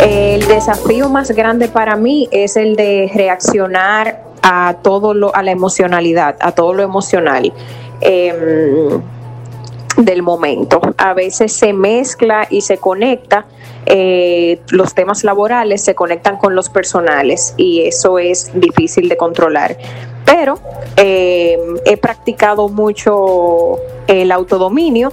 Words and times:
El 0.00 0.46
desafío 0.48 1.08
más 1.08 1.30
grande 1.30 1.68
para 1.68 1.96
mí 1.96 2.28
es 2.32 2.56
el 2.56 2.74
de 2.76 3.10
reaccionar 3.14 4.24
a 4.42 4.76
todo 4.82 5.14
lo, 5.14 5.34
a 5.34 5.42
la 5.42 5.52
emocionalidad, 5.52 6.36
a 6.40 6.52
todo 6.52 6.74
lo 6.74 6.82
emocional. 6.82 7.52
Em, 8.00 9.00
del 9.96 10.22
momento. 10.22 10.80
A 10.96 11.14
veces 11.14 11.52
se 11.52 11.72
mezcla 11.72 12.46
y 12.48 12.62
se 12.62 12.78
conecta, 12.78 13.46
eh, 13.86 14.60
los 14.70 14.94
temas 14.94 15.24
laborales 15.24 15.82
se 15.82 15.94
conectan 15.94 16.38
con 16.38 16.54
los 16.54 16.70
personales 16.70 17.54
y 17.56 17.82
eso 17.82 18.18
es 18.18 18.50
difícil 18.54 19.08
de 19.08 19.16
controlar. 19.16 19.76
Pero 20.24 20.58
eh, 20.96 21.58
he 21.84 21.96
practicado 21.96 22.68
mucho 22.68 23.76
el 24.06 24.32
autodominio 24.32 25.12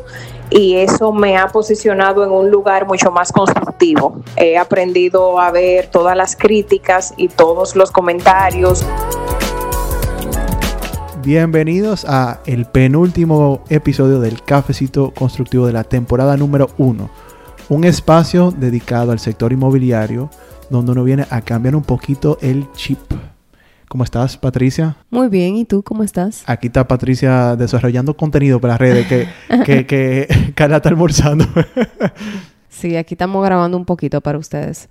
y 0.49 0.75
eso 0.75 1.11
me 1.11 1.37
ha 1.37 1.47
posicionado 1.47 2.23
en 2.23 2.31
un 2.31 2.49
lugar 2.49 2.87
mucho 2.87 3.11
más 3.11 3.31
constructivo. 3.31 4.21
He 4.35 4.57
aprendido 4.57 5.39
a 5.39 5.51
ver 5.51 5.87
todas 5.87 6.15
las 6.15 6.35
críticas 6.35 7.13
y 7.17 7.27
todos 7.27 7.75
los 7.75 7.91
comentarios. 7.91 8.85
Bienvenidos 11.23 12.05
a 12.07 12.39
el 12.45 12.65
penúltimo 12.65 13.61
episodio 13.69 14.19
del 14.19 14.41
Cafecito 14.41 15.11
Constructivo 15.11 15.67
de 15.67 15.73
la 15.73 15.83
temporada 15.83 16.37
número 16.37 16.69
1. 16.77 17.09
Un 17.69 17.83
espacio 17.83 18.51
dedicado 18.51 19.11
al 19.11 19.19
sector 19.19 19.53
inmobiliario 19.53 20.29
donde 20.69 20.91
uno 20.93 21.03
viene 21.03 21.25
a 21.29 21.41
cambiar 21.41 21.75
un 21.75 21.83
poquito 21.83 22.37
el 22.41 22.71
chip. 22.73 22.99
¿Cómo 23.89 24.03
estás, 24.03 24.37
Patricia? 24.37 24.97
Muy 25.09 25.29
bien, 25.29 25.55
¿y 25.55 25.65
tú 25.65 25.81
cómo 25.81 26.03
estás? 26.03 26.43
Aquí 26.45 26.67
está 26.67 26.87
Patricia 26.87 27.55
desarrollando 27.55 28.15
contenido 28.15 28.61
para 28.61 28.73
las 28.73 28.79
redes 28.79 29.07
que, 29.07 29.27
que, 29.65 29.87
que 29.87 30.53
Carla 30.53 30.77
está 30.77 30.89
almorzando. 30.89 31.43
sí, 32.69 32.95
aquí 32.95 33.15
estamos 33.15 33.43
grabando 33.43 33.77
un 33.77 33.85
poquito 33.85 34.21
para 34.21 34.37
ustedes. 34.37 34.89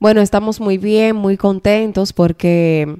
Bueno, 0.00 0.22
estamos 0.22 0.62
muy 0.62 0.78
bien, 0.78 1.14
muy 1.14 1.36
contentos 1.36 2.14
porque 2.14 2.96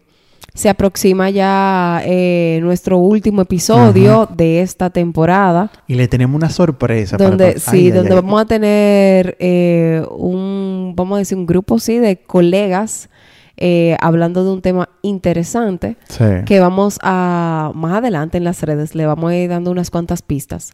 se 0.52 0.68
aproxima 0.68 1.30
ya 1.30 2.02
eh, 2.04 2.60
nuestro 2.62 2.98
último 2.98 3.40
episodio 3.40 4.28
de 4.30 4.60
esta 4.60 4.90
temporada. 4.90 5.70
Y 5.86 5.94
le 5.94 6.08
tenemos 6.08 6.36
una 6.36 6.50
sorpresa. 6.50 7.16
Donde, 7.16 7.58
sí, 7.58 7.90
donde 7.90 8.14
vamos 8.14 8.42
a 8.42 8.44
tener 8.44 9.34
eh, 9.40 10.04
un, 10.10 10.92
vamos 10.94 11.16
a 11.16 11.18
decir, 11.20 11.38
un 11.38 11.46
grupo, 11.46 11.78
sí, 11.78 11.96
de 11.96 12.18
colegas 12.18 13.08
eh, 13.58 13.96
hablando 14.00 14.44
de 14.44 14.50
un 14.52 14.62
tema 14.62 14.88
interesante 15.02 15.96
que 16.46 16.60
vamos 16.60 16.98
a, 17.02 17.72
más 17.74 17.98
adelante 17.98 18.38
en 18.38 18.44
las 18.44 18.62
redes, 18.62 18.94
le 18.94 19.04
vamos 19.04 19.30
a 19.30 19.36
ir 19.36 19.50
dando 19.50 19.70
unas 19.70 19.90
cuantas 19.90 20.22
pistas. 20.22 20.72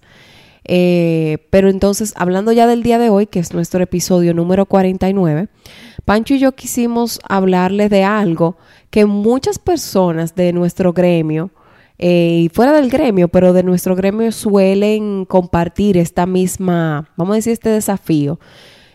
pero 0.64 1.68
entonces, 1.68 2.14
hablando 2.16 2.52
ya 2.52 2.66
del 2.66 2.82
día 2.82 2.98
de 2.98 3.08
hoy, 3.08 3.26
que 3.26 3.40
es 3.40 3.52
nuestro 3.52 3.82
episodio 3.82 4.34
número 4.34 4.66
49, 4.66 5.48
Pancho 6.04 6.34
y 6.34 6.38
yo 6.38 6.52
quisimos 6.52 7.20
hablarles 7.28 7.90
de 7.90 8.04
algo 8.04 8.56
que 8.90 9.06
muchas 9.06 9.58
personas 9.58 10.34
de 10.34 10.52
nuestro 10.52 10.92
gremio, 10.92 11.50
eh, 11.98 12.42
y 12.44 12.48
fuera 12.48 12.72
del 12.72 12.90
gremio, 12.90 13.28
pero 13.28 13.52
de 13.52 13.62
nuestro 13.62 13.94
gremio 13.94 14.32
suelen 14.32 15.24
compartir 15.24 15.96
esta 15.96 16.26
misma, 16.26 17.08
vamos 17.16 17.34
a 17.34 17.36
decir, 17.36 17.52
este 17.52 17.70
desafío. 17.70 18.38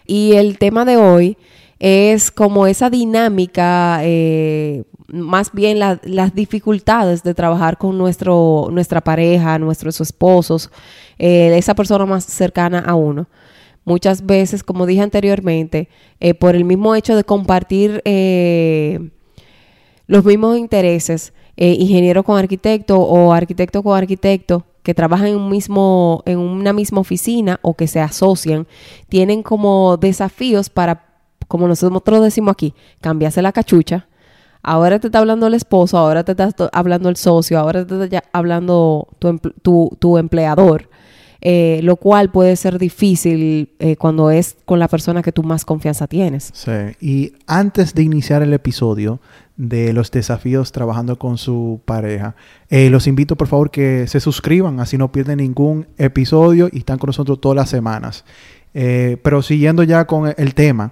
Y 0.06 0.34
el 0.34 0.58
tema 0.58 0.86
de 0.86 0.98
hoy 0.98 1.38
es 1.80 2.32
como 2.32 2.68
esa 2.68 2.90
dinámica, 2.90 4.00
eh, 4.04 4.84
más 5.08 5.52
bien 5.54 5.80
las 5.80 6.36
dificultades 6.36 7.24
de 7.24 7.34
trabajar 7.34 7.78
con 7.78 7.98
nuestro, 7.98 8.68
nuestra 8.72 9.02
pareja, 9.02 9.58
nuestros 9.58 10.00
esposos, 10.02 10.70
eh, 11.18 11.58
esa 11.58 11.74
persona 11.74 12.06
más 12.06 12.26
cercana 12.26 12.80
a 12.80 12.96
uno. 12.96 13.28
Muchas 13.86 14.26
veces, 14.26 14.64
como 14.64 14.86
dije 14.86 15.02
anteriormente, 15.02 15.90
por 16.38 16.56
el 16.56 16.64
mismo 16.64 16.94
hecho 16.94 17.16
de 17.16 17.24
compartir 17.24 18.04
los 20.10 20.26
mismos 20.26 20.58
intereses, 20.58 21.34
eh, 21.56 21.76
ingeniero 21.78 22.24
con 22.24 22.40
arquitecto 22.40 22.98
o 22.98 23.32
arquitecto 23.32 23.84
con 23.84 23.96
arquitecto, 23.96 24.66
que 24.82 24.96
trabajan 24.96 25.28
en, 25.28 25.36
un 25.36 25.50
mismo, 25.50 26.24
en 26.26 26.40
una 26.40 26.74
misma 26.74 27.02
oficina 27.02 27.60
o 27.62 27.76
que 27.76 27.86
se 27.86 28.00
asocian, 28.00 28.66
tienen 29.08 29.44
como 29.44 29.98
desafíos 29.98 30.72
para, 30.72 31.09
como 31.50 31.68
nosotros 31.68 32.24
decimos 32.24 32.54
aquí, 32.54 32.74
cambiarse 33.02 33.42
la 33.42 33.52
cachucha. 33.52 34.08
Ahora 34.64 35.00
te 35.00 35.08
está 35.08 35.20
hablando 35.20 35.48
el 35.48 35.54
esposo, 35.54 35.98
ahora 35.98 36.24
te 36.24 36.32
está 36.32 36.50
hablando 36.72 37.10
el 37.10 37.18
socio, 37.18 37.60
ahora 37.60 37.86
te 37.86 38.06
está 38.06 38.24
hablando 38.32 39.10
tu, 39.20 39.90
tu 40.00 40.18
empleador. 40.18 40.88
Eh, 41.42 41.80
lo 41.84 41.96
cual 41.96 42.32
puede 42.32 42.58
ser 42.58 42.78
difícil 42.78 43.70
eh, 43.80 43.96
cuando 43.96 44.30
es 44.30 44.58
con 44.66 44.78
la 44.78 44.90
persona 44.90 45.22
que 45.22 45.32
tú 45.32 45.42
más 45.42 45.64
confianza 45.64 46.06
tienes. 46.06 46.52
Sí, 46.54 46.72
y 47.00 47.34
antes 47.48 47.94
de 47.94 48.04
iniciar 48.04 48.42
el 48.42 48.54
episodio 48.54 49.22
de 49.56 49.94
los 49.94 50.12
desafíos 50.12 50.74
trabajando 50.74 51.18
con 51.18 51.38
su 51.38 51.80
pareja, 51.86 52.36
eh, 52.70 52.90
los 52.90 53.08
invito 53.08 53.38
por 53.38 53.48
favor 53.48 53.72
que 53.72 54.06
se 54.08 54.20
suscriban, 54.20 54.82
así 54.82 54.98
no 54.98 55.14
pierden 55.14 55.38
ningún 55.38 55.88
episodio 55.98 56.68
y 56.74 56.80
están 56.80 56.98
con 56.98 57.08
nosotros 57.08 57.40
todas 57.40 57.56
las 57.56 57.70
semanas. 57.70 58.26
pero 58.74 59.42
siguiendo 59.42 59.84
ya 59.84 60.06
con 60.06 60.34
el 60.38 60.54
tema, 60.54 60.92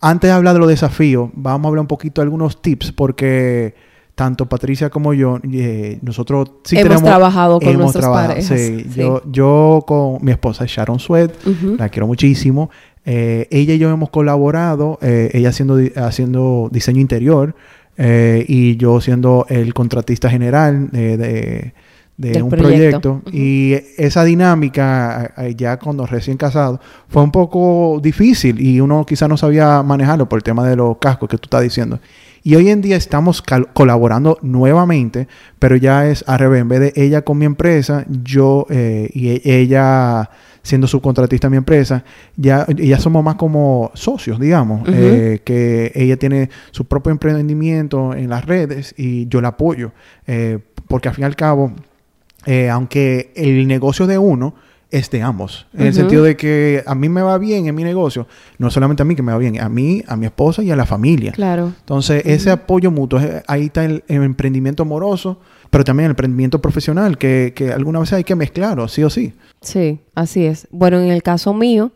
antes 0.00 0.28
de 0.28 0.32
hablar 0.32 0.54
de 0.54 0.60
los 0.60 0.68
desafíos, 0.68 1.30
vamos 1.34 1.66
a 1.66 1.68
hablar 1.68 1.80
un 1.82 1.86
poquito 1.86 2.20
de 2.20 2.24
algunos 2.24 2.62
tips 2.62 2.92
porque 2.92 3.74
tanto 4.14 4.46
Patricia 4.46 4.90
como 4.90 5.12
yo, 5.12 5.40
eh, 5.52 5.98
nosotros 6.02 6.52
sí 6.64 6.78
hemos 6.78 7.02
trabajado 7.02 7.58
con 7.58 7.76
nuestros 7.76 8.06
parejas. 8.06 8.44
Sí, 8.44 8.86
Yo, 8.94 9.22
yo 9.30 9.82
con 9.86 10.24
mi 10.24 10.30
esposa 10.30 10.64
Sharon 10.66 11.00
Sweat, 11.00 11.32
la 11.78 11.88
quiero 11.88 12.06
muchísimo. 12.06 12.70
Eh, 13.04 13.48
ella 13.50 13.74
y 13.74 13.78
yo 13.78 13.90
hemos 13.90 14.10
colaborado, 14.10 14.98
eh, 15.02 15.30
ella 15.34 15.50
haciendo, 15.50 15.78
haciendo 15.96 16.68
diseño 16.72 17.00
interior 17.00 17.54
y 17.96 18.76
yo 18.76 19.00
siendo 19.00 19.46
el 19.48 19.74
contratista 19.74 20.30
general 20.30 20.90
de, 20.90 21.74
un 22.18 22.50
proyecto. 22.50 23.22
Y 23.32 23.74
esa 23.96 24.24
dinámica, 24.24 25.32
ya 25.56 25.78
cuando 25.78 26.06
recién 26.06 26.36
casado, 26.36 26.80
fue 27.08 27.22
un 27.22 27.32
poco 27.32 28.00
difícil 28.02 28.60
y 28.60 28.80
uno 28.80 29.04
quizá 29.04 29.28
no 29.28 29.36
sabía 29.36 29.82
manejarlo 29.82 30.28
por 30.28 30.38
el 30.38 30.42
tema 30.42 30.66
de 30.66 30.76
los 30.76 30.98
cascos 30.98 31.28
que 31.28 31.38
tú 31.38 31.46
estás 31.46 31.62
diciendo. 31.62 31.98
Y 32.46 32.56
hoy 32.56 32.68
en 32.68 32.82
día 32.82 32.96
estamos 32.96 33.42
colaborando 33.72 34.38
nuevamente, 34.42 35.28
pero 35.58 35.76
ya 35.76 36.06
es 36.06 36.22
al 36.28 36.38
revés. 36.38 36.60
En 36.60 36.68
vez 36.68 36.80
de 36.80 36.92
ella 36.94 37.22
con 37.22 37.38
mi 37.38 37.46
empresa, 37.46 38.04
yo 38.06 38.66
eh, 38.68 39.08
y 39.14 39.30
e-, 39.30 39.40
ella 39.44 40.28
siendo 40.62 40.86
subcontratista 40.86 41.46
de 41.46 41.52
mi 41.52 41.56
empresa, 41.56 42.04
ya, 42.36 42.66
ya 42.68 42.98
somos 42.98 43.24
más 43.24 43.36
como 43.36 43.90
socios, 43.94 44.40
digamos, 44.40 44.86
eh, 44.88 45.40
que 45.44 45.92
ella 45.94 46.16
tiene 46.18 46.50
su 46.70 46.86
propio 46.86 47.12
emprendimiento 47.12 48.14
en 48.14 48.30
las 48.30 48.44
redes 48.46 48.94
y 48.96 49.26
yo 49.28 49.40
la 49.42 49.48
apoyo, 49.48 49.92
eh, 50.26 50.58
porque 50.88 51.08
al 51.08 51.14
fin 51.14 51.22
y 51.22 51.26
al 51.26 51.36
cabo, 51.36 51.72
aunque 52.70 53.32
el 53.36 53.66
negocio 53.66 54.06
de 54.06 54.18
uno 54.18 54.54
es 54.90 55.10
de 55.10 55.22
ambos. 55.22 55.66
En 55.74 55.88
el 55.88 55.94
sentido 55.94 56.22
de 56.22 56.36
que 56.36 56.84
a 56.86 56.94
mí 56.94 57.08
me 57.08 57.20
va 57.20 57.36
bien 57.38 57.66
en 57.66 57.74
mi 57.74 57.82
negocio, 57.82 58.28
no 58.58 58.70
solamente 58.70 59.02
a 59.02 59.04
mí 59.04 59.16
que 59.16 59.22
me 59.22 59.32
va 59.32 59.38
bien, 59.38 59.60
a 59.60 59.68
mí, 59.68 60.02
a 60.06 60.16
mi 60.16 60.26
esposa 60.26 60.62
y 60.62 60.70
a 60.70 60.76
la 60.76 60.86
familia. 60.86 61.32
Claro. 61.32 61.72
Entonces, 61.80 62.22
ese 62.24 62.52
apoyo 62.52 62.92
mutuo, 62.92 63.20
ahí 63.48 63.64
está 63.64 63.84
el, 63.84 64.04
emprendimiento 64.06 64.84
amoroso, 64.84 65.40
pero 65.70 65.82
también 65.82 66.04
el 66.04 66.10
emprendimiento 66.10 66.62
profesional, 66.62 67.18
que, 67.18 67.52
que 67.56 67.72
alguna 67.72 67.98
vez 67.98 68.12
hay 68.12 68.22
que 68.22 68.36
mezclarlo, 68.36 68.86
sí 68.86 69.02
o 69.02 69.10
sí. 69.10 69.32
Sí, 69.62 69.98
así 70.14 70.44
es. 70.44 70.68
Bueno, 70.70 71.00
en 71.00 71.10
el 71.10 71.24
caso 71.24 71.54
mío, 71.54 71.90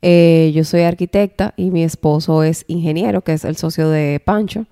eh, 0.00 0.52
yo 0.54 0.64
soy 0.64 0.82
arquitecta 0.82 1.52
y 1.56 1.70
mi 1.70 1.84
esposo 1.84 2.42
es 2.42 2.64
ingeniero, 2.68 3.22
que 3.22 3.32
es 3.34 3.44
el 3.44 3.56
socio 3.56 3.90
de 3.90 4.22
Pancho. 4.24 4.66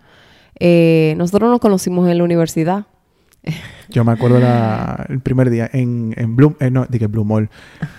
Eh, 0.59 1.15
nosotros 1.19 1.51
nos 1.51 1.61
conocimos 1.61 2.09
en 2.09 2.19
la 2.19 2.25
universidad. 2.25 2.87
Yo 3.89 4.05
me 4.05 4.13
acuerdo 4.13 4.39
el 5.09 5.21
primer 5.21 5.51
día 5.51 5.71
en, 5.73 6.15
en 6.17 6.37
Bloom, 6.37 6.57
eh, 6.61 6.71
no, 6.71 6.87
dije 6.89 7.07
Blue 7.07 7.25
Mall, 7.25 7.49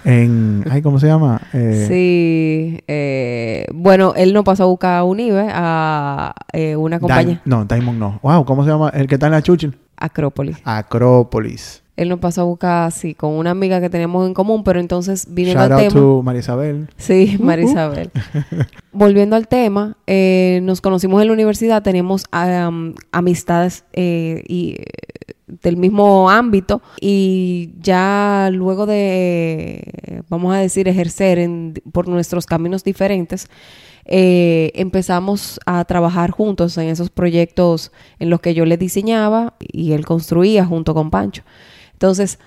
en, 0.04 0.64
ay, 0.70 0.82
¿cómo 0.82 1.00
se 1.00 1.08
llama? 1.08 1.42
Eh, 1.54 1.86
sí, 1.88 2.84
eh, 2.88 3.68
bueno, 3.74 4.14
él 4.16 4.34
no 4.34 4.44
pasó 4.44 4.64
a 4.64 4.66
buscar 4.68 5.00
a 5.00 5.04
Unive, 5.04 5.48
a 5.50 6.36
eh, 6.54 6.76
una 6.76 7.00
compañía. 7.00 7.42
no, 7.46 7.66
Diamond 7.66 8.00
no. 8.00 8.20
Wow, 8.22 8.46
¿cómo 8.46 8.64
se 8.64 8.70
llama? 8.70 8.90
El 8.90 9.08
que 9.08 9.16
está 9.16 9.28
en 9.28 9.34
la 9.34 9.42
Chuchil. 9.42 9.78
Acrópolis. 9.96 10.58
Acrópolis. 10.64 11.84
Él 11.96 12.10
nos 12.10 12.20
pasó 12.20 12.42
a 12.42 12.44
buscar 12.44 12.84
así 12.84 13.16
con 13.16 13.34
una 13.34 13.50
amiga 13.50 13.82
que 13.82 13.90
teníamos 13.90 14.28
en 14.28 14.36
común, 14.36 14.64
pero 14.64 14.80
entonces 14.80 15.26
viniendo 15.32 15.64
Shout 15.64 15.72
al 15.72 15.80
out 15.80 15.82
tema. 15.82 16.00
To 16.00 16.22
María 16.22 16.40
Isabel. 16.42 16.90
Sí, 16.98 17.38
María 17.42 17.66
Isabel. 17.66 18.12
Volviendo 18.92 19.36
al 19.36 19.48
tema, 19.48 19.98
eh, 20.06 20.60
nos 20.62 20.80
conocimos 20.80 21.20
en 21.22 21.28
la 21.28 21.34
universidad, 21.34 21.82
teníamos 21.82 22.26
amistades 23.12 23.84
y 23.96 24.78
del 25.48 25.78
mismo 25.78 26.30
ámbito 26.30 26.82
y 27.00 27.72
ya 27.82 28.50
luego 28.52 28.86
de, 28.86 30.24
vamos 30.30 30.54
a 30.54 30.60
decir, 30.60 30.88
ejercer 30.88 31.50
por 31.92 32.08
nuestros 32.08 32.46
caminos 32.46 32.84
diferentes, 32.84 33.50
eh, 34.06 34.72
empezamos 34.76 35.60
a 35.66 35.84
trabajar 35.86 36.32
juntos 36.32 36.78
en 36.78 36.90
esos 36.90 37.10
proyectos 37.10 37.92
en 38.20 38.30
los 38.30 38.40
que 38.40 38.54
yo 38.54 38.66
le 38.66 38.78
diseñaba 38.78 39.56
y 39.60 39.94
él 39.94 40.06
construía 40.06 40.66
junto 40.66 40.94
con 40.94 41.10
Pancho. 41.10 41.44
Entonces, 41.94 42.40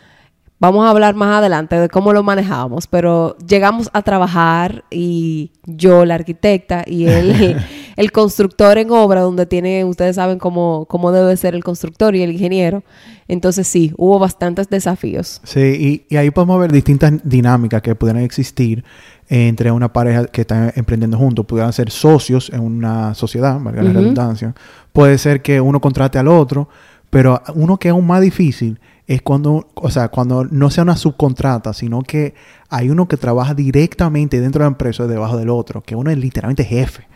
Vamos 0.60 0.84
a 0.84 0.90
hablar 0.90 1.14
más 1.14 1.38
adelante 1.38 1.74
de 1.76 1.88
cómo 1.88 2.12
lo 2.12 2.22
manejábamos, 2.22 2.86
pero 2.86 3.34
llegamos 3.38 3.88
a 3.94 4.02
trabajar 4.02 4.84
y 4.90 5.52
yo, 5.64 6.04
la 6.04 6.16
arquitecta, 6.16 6.84
y 6.86 7.06
él, 7.06 7.56
el 7.96 8.12
constructor 8.12 8.78
en 8.78 8.90
obra, 8.90 9.22
donde 9.22 9.46
tiene, 9.46 9.84
ustedes 9.84 10.16
saben 10.16 10.38
cómo, 10.38 10.86
cómo 10.86 11.12
debe 11.12 11.36
ser 11.36 11.54
el 11.54 11.64
constructor 11.64 12.14
y 12.14 12.22
el 12.22 12.32
ingeniero. 12.32 12.82
Entonces 13.28 13.66
sí, 13.66 13.92
hubo 13.96 14.18
bastantes 14.18 14.68
desafíos. 14.68 15.40
Sí, 15.44 16.04
y, 16.10 16.16
ahí 16.16 16.30
podemos 16.30 16.60
ver 16.60 16.72
distintas 16.72 17.12
dinámicas 17.22 17.82
que 17.82 17.94
pudieran 17.94 18.22
existir 18.22 18.84
entre 19.28 19.70
una 19.70 19.92
pareja 19.92 20.26
que 20.26 20.40
está 20.40 20.72
emprendiendo 20.74 21.16
juntos. 21.16 21.46
Pudieran 21.46 21.72
ser 21.72 21.90
socios 21.90 22.50
en 22.52 22.60
una 22.60 23.14
sociedad, 23.14 23.58
valga 23.60 23.82
la 23.82 23.92
redundancia. 23.92 24.54
Puede 24.92 25.18
ser 25.18 25.42
que 25.42 25.60
uno 25.60 25.80
contrate 25.80 26.18
al 26.18 26.28
otro, 26.28 26.68
pero 27.10 27.40
uno 27.54 27.78
que 27.78 27.88
es 27.88 27.92
aún 27.92 28.06
más 28.06 28.20
difícil 28.20 28.80
es 29.10 29.22
cuando, 29.22 29.66
o 29.74 29.90
sea, 29.90 30.06
cuando 30.06 30.44
no 30.44 30.70
sea 30.70 30.84
una 30.84 30.96
subcontrata, 30.96 31.72
sino 31.72 32.00
que 32.02 32.32
hay 32.68 32.90
uno 32.90 33.08
que 33.08 33.16
trabaja 33.16 33.54
directamente 33.54 34.40
dentro 34.40 34.60
de 34.60 34.66
la 34.66 34.68
empresa 34.68 35.08
debajo 35.08 35.36
del 35.36 35.50
otro, 35.50 35.80
que 35.80 35.96
uno 35.96 36.12
es 36.12 36.16
literalmente 36.16 36.62
jefe. 36.62 37.08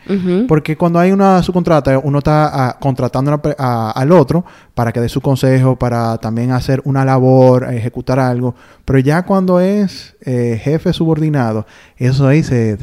Porque 0.49 0.76
cuando 0.76 0.99
hay 0.99 1.12
una 1.12 1.41
subcontrata, 1.44 2.00
uno 2.00 2.19
está 2.19 2.50
ah, 2.69 2.79
contratando 2.81 3.41
al 3.58 4.11
otro 4.11 4.44
para 4.75 4.91
que 4.91 5.00
dé 5.00 5.08
su 5.08 5.20
consejo, 5.20 5.76
para 5.76 6.19
también 6.19 6.50
hacer 6.50 6.82
una 6.85 7.05
labor, 7.05 7.73
ejecutar 7.73 8.19
algo. 8.19 8.56
Pero 8.85 8.99
ya 8.99 9.25
cuando 9.25 9.61
es 9.61 10.17
eh, 10.23 10.61
jefe 10.61 10.93
subordinado, 10.93 11.64
eso 11.96 12.26
ahí 12.26 12.43
se, 12.43 12.76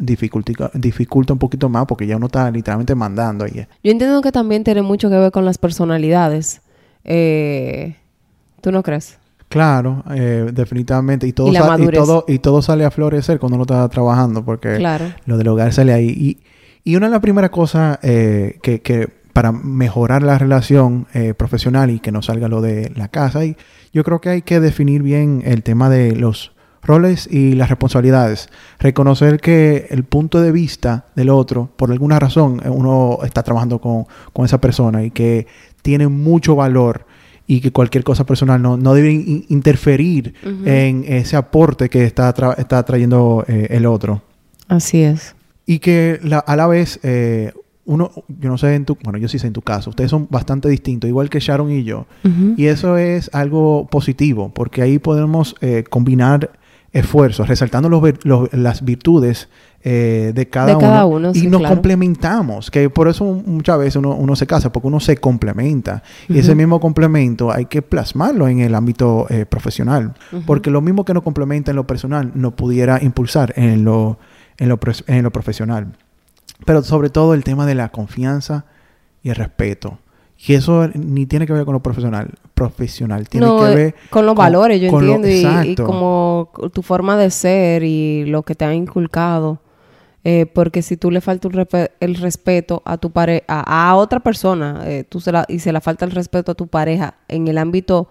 dificulta, 0.00 0.72
dificulta 0.74 1.32
un 1.34 1.38
poquito 1.38 1.68
más 1.68 1.86
porque 1.86 2.04
ya 2.04 2.16
uno 2.16 2.26
está 2.26 2.50
literalmente 2.50 2.96
mandando 2.96 3.44
ahí. 3.44 3.64
Yo 3.84 3.92
entiendo 3.92 4.20
que 4.22 4.32
también 4.32 4.64
tiene 4.64 4.82
mucho 4.82 5.08
que 5.08 5.16
ver 5.16 5.30
con 5.30 5.44
las 5.44 5.56
personalidades. 5.56 6.62
Eh 7.04 7.94
¿Tú 8.60 8.72
no 8.72 8.82
crees? 8.82 9.18
Claro, 9.50 10.04
eh, 10.14 10.50
definitivamente. 10.52 11.26
Y 11.26 11.32
todo, 11.32 11.48
y, 11.50 11.88
todo, 11.88 12.24
y 12.28 12.38
todo 12.38 12.62
sale 12.62 12.84
a 12.84 12.90
florecer 12.92 13.40
cuando 13.40 13.56
uno 13.56 13.64
está 13.64 13.88
trabajando, 13.88 14.44
porque 14.44 14.78
lo 15.26 15.36
del 15.36 15.48
hogar 15.48 15.72
sale 15.72 15.92
ahí. 15.92 16.08
Y, 16.08 16.38
y 16.84 16.96
una 16.96 17.06
de 17.06 17.12
las 17.12 17.20
primeras 17.20 17.50
cosas 17.50 17.98
eh, 18.02 18.60
que, 18.62 18.80
que, 18.80 19.08
para 19.32 19.50
mejorar 19.50 20.22
la 20.22 20.38
relación 20.38 21.08
eh, 21.14 21.34
profesional 21.34 21.90
y 21.90 21.98
que 21.98 22.12
no 22.12 22.22
salga 22.22 22.46
lo 22.46 22.60
de 22.60 22.92
la 22.94 23.08
casa, 23.08 23.44
y 23.44 23.56
yo 23.92 24.04
creo 24.04 24.20
que 24.20 24.28
hay 24.28 24.42
que 24.42 24.60
definir 24.60 25.02
bien 25.02 25.42
el 25.44 25.64
tema 25.64 25.90
de 25.90 26.14
los 26.14 26.52
roles 26.82 27.28
y 27.30 27.54
las 27.54 27.70
responsabilidades. 27.70 28.50
Reconocer 28.78 29.40
que 29.40 29.88
el 29.90 30.04
punto 30.04 30.40
de 30.40 30.52
vista 30.52 31.06
del 31.16 31.28
otro, 31.28 31.70
por 31.76 31.90
alguna 31.90 32.20
razón, 32.20 32.62
uno 32.64 33.18
está 33.24 33.42
trabajando 33.42 33.80
con, 33.80 34.06
con 34.32 34.44
esa 34.44 34.60
persona 34.60 35.02
y 35.02 35.10
que 35.10 35.48
tiene 35.82 36.06
mucho 36.06 36.54
valor 36.54 37.09
y 37.50 37.60
que 37.60 37.72
cualquier 37.72 38.04
cosa 38.04 38.24
personal 38.24 38.62
no, 38.62 38.76
no 38.76 38.94
debe 38.94 39.10
interferir 39.48 40.34
en 40.64 41.04
ese 41.04 41.34
aporte 41.36 41.88
que 41.88 42.04
está, 42.04 42.32
está 42.56 42.84
trayendo 42.84 43.44
eh, 43.48 43.66
el 43.70 43.86
otro. 43.86 44.22
Así 44.68 45.02
es. 45.02 45.34
Y 45.66 45.80
que 45.80 46.20
a 46.46 46.54
la 46.54 46.68
vez, 46.68 47.00
eh, 47.02 47.52
uno, 47.86 48.12
yo 48.28 48.50
no 48.50 48.56
sé 48.56 48.76
en 48.76 48.84
tu, 48.84 48.96
bueno, 49.02 49.18
yo 49.18 49.26
sí 49.26 49.40
sé 49.40 49.48
en 49.48 49.52
tu 49.52 49.62
caso, 49.62 49.90
ustedes 49.90 50.12
son 50.12 50.28
bastante 50.30 50.68
distintos, 50.68 51.08
igual 51.08 51.28
que 51.28 51.40
Sharon 51.40 51.72
y 51.72 51.82
yo. 51.82 52.06
Y 52.56 52.66
eso 52.66 52.96
es 52.96 53.28
algo 53.32 53.88
positivo, 53.90 54.52
porque 54.54 54.82
ahí 54.82 55.00
podemos 55.00 55.56
eh, 55.60 55.82
combinar 55.90 56.52
esfuerzos, 56.92 57.48
resaltando 57.48 57.88
los, 57.88 58.52
las 58.52 58.84
virtudes 58.84 59.48
eh, 59.82 60.32
de 60.34 60.48
cada, 60.48 61.06
uno, 61.06 61.32
y 61.34 61.46
nos 61.46 61.62
complementamos, 61.62 62.70
que 62.70 62.90
por 62.90 63.08
eso 63.08 63.24
muchas 63.24 63.78
veces 63.78 63.96
uno, 63.96 64.36
se 64.36 64.46
casa, 64.46 64.72
porque 64.72 64.88
uno 64.88 65.00
se 65.00 65.16
complementa. 65.16 66.02
Y 66.28 66.38
ese 66.38 66.54
mismo 66.54 66.80
complemento 66.80 67.52
hay 67.52 67.66
que 67.66 67.80
plasmarlo 67.80 68.48
en 68.48 68.60
el 68.60 68.74
ámbito 68.74 69.26
eh, 69.30 69.46
profesional, 69.46 70.14
porque 70.46 70.70
lo 70.70 70.80
mismo 70.80 71.04
que 71.04 71.14
nos 71.14 71.22
complementa 71.22 71.70
en 71.70 71.76
lo 71.76 71.86
personal 71.86 72.32
no 72.34 72.56
pudiera 72.56 73.02
impulsar 73.02 73.52
en 73.56 73.84
lo, 73.84 74.18
en 74.58 74.68
lo, 74.68 74.78
en 75.06 75.22
lo 75.22 75.30
profesional. 75.30 75.92
Pero 76.66 76.82
sobre 76.82 77.08
todo 77.08 77.34
el 77.34 77.44
tema 77.44 77.64
de 77.66 77.74
la 77.74 77.90
confianza 77.90 78.66
y 79.22 79.30
el 79.30 79.36
respeto. 79.36 79.98
Y 80.46 80.54
eso 80.54 80.88
ni 80.94 81.26
tiene 81.26 81.46
que 81.46 81.52
ver 81.52 81.64
con 81.64 81.74
lo 81.74 81.82
profesional, 81.82 82.30
profesional, 82.54 83.28
tiene 83.28 83.46
que 83.46 83.74
ver 83.74 83.78
eh, 83.78 83.94
con 84.08 84.24
los 84.24 84.34
valores, 84.34 84.80
yo 84.80 84.88
entiendo, 84.88 85.28
y, 85.28 85.70
y, 85.72 85.74
como 85.74 86.50
tu 86.72 86.82
forma 86.82 87.16
de 87.16 87.30
ser 87.30 87.82
y 87.82 88.24
lo 88.24 88.42
que 88.42 88.54
te 88.54 88.64
ha 88.64 88.74
inculcado. 88.74 89.60
Eh, 90.22 90.46
porque 90.52 90.82
si 90.82 90.98
tú 90.98 91.10
le 91.10 91.22
faltas 91.22 91.50
el 92.00 92.14
respeto 92.16 92.82
a 92.84 92.98
tu 92.98 93.10
pareja, 93.10 93.44
a, 93.48 93.94
otra 93.96 94.20
persona, 94.20 94.82
eh, 94.84 95.04
tú 95.08 95.20
se 95.20 95.32
la, 95.32 95.46
y 95.48 95.60
se 95.60 95.72
le 95.72 95.80
falta 95.80 96.04
el 96.04 96.10
respeto 96.10 96.52
a 96.52 96.54
tu 96.54 96.66
pareja 96.66 97.14
en 97.28 97.48
el 97.48 97.56
ámbito 97.56 98.08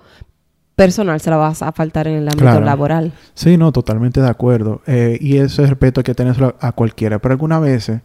personal, 0.75 1.19
se 1.21 1.29
la 1.29 1.37
vas 1.37 1.61
a 1.61 1.71
faltar 1.71 2.07
en 2.07 2.15
el 2.15 2.27
ámbito 2.27 2.61
laboral. 2.61 3.11
Sí, 3.35 3.57
no, 3.57 3.71
totalmente 3.71 4.21
de 4.21 4.29
acuerdo. 4.29 4.81
Eh, 4.87 5.17
y 5.21 5.37
ese 5.37 5.67
respeto 5.67 5.99
hay 5.99 6.03
que 6.03 6.15
tenerlo 6.15 6.55
a, 6.59 6.71
cualquiera. 6.71 7.19
Pero 7.19 7.33
algunas 7.33 7.61
veces 7.61 8.01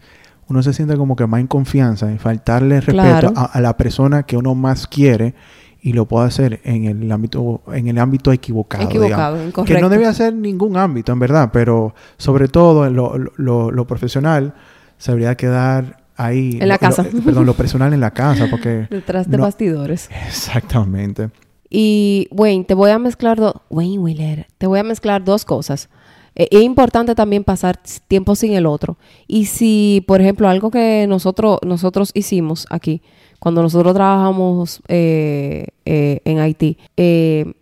uno 0.49 0.63
se 0.63 0.73
siente 0.73 0.97
como 0.97 1.17
que 1.17 1.27
más 1.27 1.41
en 1.41 1.47
confianza 1.47 2.11
en 2.11 2.19
faltarle 2.19 2.81
respeto 2.81 3.33
a, 3.37 3.61
la 3.61 3.77
persona 3.77 4.25
que 4.25 4.37
uno 4.37 4.55
más 4.55 4.87
quiere 4.87 5.35
y 5.81 5.93
lo 5.93 6.07
puede 6.07 6.27
hacer 6.27 6.61
en 6.65 6.85
el 6.85 7.13
ámbito 7.13 7.63
en 7.73 7.89
el 7.89 7.99
ámbito 7.99 8.33
equivocado, 8.33 8.85
equivocado 8.85 9.37
que 9.65 9.81
no 9.81 9.89
debe 9.89 10.13
ser 10.15 10.35
ningún 10.35 10.77
ámbito 10.77 11.13
en 11.13 11.19
verdad 11.19 11.51
pero 11.53 11.95
sobre 12.17 12.49
todo 12.49 12.89
lo, 12.91 13.19
lo, 13.37 13.71
lo 13.71 13.87
profesional 13.87 14.55
se 14.99 15.13
debería 15.13 15.37
quedar 15.37 16.05
ahí 16.17 16.59
en 16.61 16.69
la 16.69 16.79
casa. 16.79 17.05
perdón 17.25 17.47
lo 17.47 17.55
personal 17.55 17.93
en 17.93 18.01
la 18.01 18.13
casa 18.13 18.47
porque 18.51 18.87
detrás 18.91 19.31
de 19.31 19.37
bastidores. 19.37 20.09
Exactamente. 20.27 21.31
Y 21.69 22.29
Wayne 22.31 22.65
te 22.65 22.75
voy 22.75 22.91
a 22.91 22.99
mezclar 22.99 23.39
dos 23.39 23.55
Wayne 23.71 23.99
Wheeler 23.99 24.47
te 24.59 24.67
voy 24.67 24.79
a 24.79 24.85
mezclar 24.85 25.25
dos 25.25 25.45
cosas. 25.45 25.89
eh, 25.89 26.04
es 26.35 26.63
importante 26.63 27.15
también 27.15 27.45
pasar 27.45 27.81
tiempo 28.09 28.35
sin 28.35 28.55
el 28.55 28.67
otro. 28.67 28.97
Y 29.27 29.47
si 29.47 30.05
por 30.07 30.21
ejemplo 30.21 30.49
algo 30.49 30.71
que 30.71 31.07
nosotros 31.09 31.59
nosotros 31.63 32.11
hicimos 32.15 32.67
aquí 32.71 33.03
cuando 33.45 33.61
nosotros 33.63 33.93
trabajamos 33.93 34.81
eh, 34.89 35.67
eh, 35.85 36.21
en 36.25 36.39
Haití, 36.39 36.79
eh, 36.97 37.53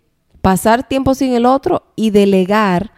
pasar 0.41 0.87
tiempo 0.87 1.13
sin 1.13 1.33
el 1.33 1.45
otro 1.45 1.83
y 1.97 2.11
delegar 2.11 2.91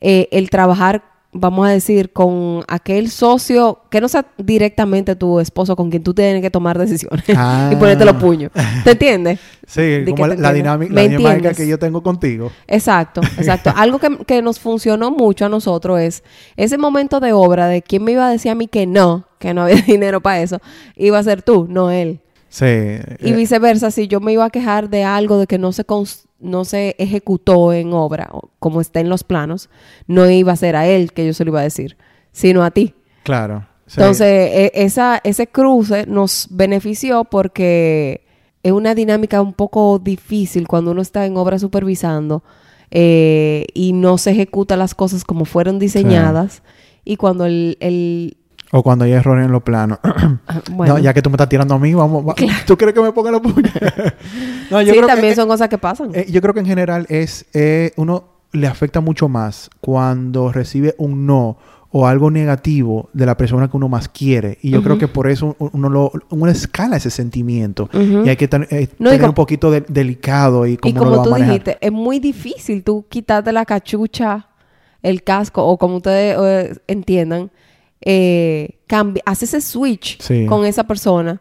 el 0.00 0.50
trabajar, 0.50 1.02
vamos 1.38 1.66
a 1.66 1.70
decir, 1.70 2.12
con 2.12 2.62
aquel 2.68 3.10
socio 3.10 3.80
que 3.90 4.00
no 4.00 4.08
sea 4.08 4.26
directamente 4.38 5.16
tu 5.16 5.40
esposo 5.40 5.76
con 5.76 5.90
quien 5.90 6.02
tú 6.02 6.14
tienes 6.14 6.42
que 6.42 6.50
tomar 6.50 6.78
decisiones 6.78 7.24
y 7.28 7.76
ponerte 7.76 8.04
los 8.04 8.16
puños. 8.16 8.50
¿Te 8.84 8.92
entiendes? 8.92 9.38
Sí, 9.66 10.04
como 10.08 10.26
la, 10.26 10.52
dinámica, 10.52 11.52
que 11.54 11.66
yo 11.66 11.78
tengo 11.78 12.02
contigo. 12.02 12.52
Exacto, 12.66 13.20
exacto. 13.36 13.72
Algo 13.76 13.98
que, 13.98 14.18
que 14.26 14.42
nos 14.42 14.60
funcionó 14.60 15.10
mucho 15.10 15.46
a 15.46 15.48
nosotros 15.48 16.00
es 16.00 16.22
ese 16.56 16.78
momento 16.78 17.20
de 17.20 17.32
obra 17.32 17.66
de 17.66 17.82
quién 17.82 18.04
me 18.04 18.12
iba 18.12 18.26
a 18.26 18.30
decir 18.30 18.50
a 18.50 18.54
mí 18.54 18.68
que 18.68 18.86
no, 18.86 19.26
que 19.38 19.54
no 19.54 19.62
había 19.62 19.82
dinero 19.86 20.20
para 20.20 20.40
eso, 20.40 20.60
iba 20.96 21.18
a 21.18 21.22
ser 21.22 21.42
tú, 21.42 21.66
no 21.68 21.90
él. 21.90 22.20
Sí. 22.48 22.64
Y 22.64 23.30
eh, 23.30 23.32
viceversa, 23.34 23.90
si 23.90 24.08
yo 24.08 24.20
me 24.20 24.32
iba 24.32 24.44
a 24.44 24.50
quejar 24.50 24.88
de 24.88 25.04
algo 25.04 25.38
de 25.38 25.46
que 25.46 25.58
no 25.58 25.72
se, 25.72 25.84
no 26.38 26.64
se 26.64 26.94
ejecutó 26.98 27.72
en 27.72 27.92
obra, 27.92 28.30
como 28.58 28.80
está 28.80 29.00
en 29.00 29.08
los 29.08 29.24
planos, 29.24 29.70
no 30.06 30.28
iba 30.30 30.52
a 30.52 30.56
ser 30.56 30.76
a 30.76 30.86
él 30.86 31.12
que 31.12 31.26
yo 31.26 31.32
se 31.32 31.44
lo 31.44 31.50
iba 31.50 31.60
a 31.60 31.64
decir, 31.64 31.96
sino 32.32 32.62
a 32.62 32.70
ti. 32.70 32.94
Claro. 33.22 33.66
Entonces, 33.88 34.26
e, 34.26 34.72
esa, 34.74 35.20
ese 35.22 35.46
cruce 35.46 36.06
nos 36.06 36.48
benefició 36.50 37.24
porque 37.24 38.26
es 38.62 38.72
una 38.72 38.94
dinámica 38.94 39.40
un 39.40 39.52
poco 39.52 40.00
difícil 40.00 40.66
cuando 40.66 40.90
uno 40.90 41.00
está 41.00 41.24
en 41.24 41.36
obra 41.36 41.58
supervisando 41.58 42.42
eh, 42.90 43.66
y 43.74 43.92
no 43.92 44.18
se 44.18 44.32
ejecuta 44.32 44.76
las 44.76 44.94
cosas 44.94 45.24
como 45.24 45.44
fueron 45.44 45.78
diseñadas. 45.78 46.62
Y 47.04 47.16
cuando 47.16 47.46
el, 47.46 48.36
o 48.72 48.82
cuando 48.82 49.04
hay 49.04 49.12
errores 49.12 49.46
en 49.46 49.52
los 49.52 49.62
planos. 49.62 49.98
Ah, 50.48 50.60
no, 50.70 50.98
ya 50.98 51.12
que 51.12 51.22
tú 51.22 51.30
me 51.30 51.34
estás 51.34 51.48
tirando 51.48 51.74
a 51.74 51.78
mí, 51.78 51.92
vamos. 51.94 52.34
¿Tú 52.66 52.76
crees 52.76 52.94
que 52.94 53.00
me 53.00 53.12
ponga 53.12 53.30
los 53.30 53.40
puños? 53.40 53.72
no, 54.70 54.82
yo 54.82 54.92
sí, 54.92 55.00
también 55.06 55.34
son 55.34 55.48
cosas 55.48 55.68
que 55.68 55.78
pasan. 55.78 56.10
Eh, 56.14 56.26
yo 56.30 56.40
creo 56.40 56.54
que 56.54 56.60
en 56.60 56.66
general 56.66 57.06
es. 57.08 57.46
Eh, 57.52 57.92
uno 57.96 58.24
le 58.52 58.66
afecta 58.66 59.00
mucho 59.00 59.28
más 59.28 59.70
cuando 59.80 60.52
recibe 60.52 60.94
un 60.98 61.26
no 61.26 61.58
o 61.90 62.06
algo 62.06 62.30
negativo 62.30 63.08
de 63.12 63.26
la 63.26 63.36
persona 63.36 63.68
que 63.68 63.76
uno 63.76 63.88
más 63.88 64.08
quiere. 64.08 64.58
Y 64.62 64.70
yo 64.70 64.82
creo 64.82 64.98
que 64.98 65.08
por 65.08 65.28
eso 65.28 65.56
uno, 65.58 65.88
lo, 65.88 66.12
uno 66.30 66.50
escala 66.50 66.96
ese 66.96 67.10
sentimiento. 67.10 67.88
Y 67.92 68.28
hay 68.28 68.36
que 68.36 68.44
eh, 68.44 68.86
tener 68.98 69.24
un 69.24 69.34
poquito 69.34 69.70
delicado 69.70 70.66
y 70.66 70.76
como, 70.76 70.90
y 70.90 70.94
como 70.94 71.22
tú 71.22 71.34
dijiste, 71.34 71.78
es 71.80 71.92
muy 71.92 72.18
difícil 72.18 72.82
tú 72.82 73.06
quitarte 73.08 73.52
la 73.52 73.64
cachucha, 73.64 74.48
el 75.02 75.22
casco 75.22 75.64
o 75.64 75.78
como 75.78 75.96
ustedes 75.96 76.80
entiendan 76.86 77.50
eh, 78.00 78.78
hace 79.24 79.44
ese 79.44 79.60
switch 79.60 80.18
con 80.46 80.64
esa 80.64 80.84
persona. 80.84 81.40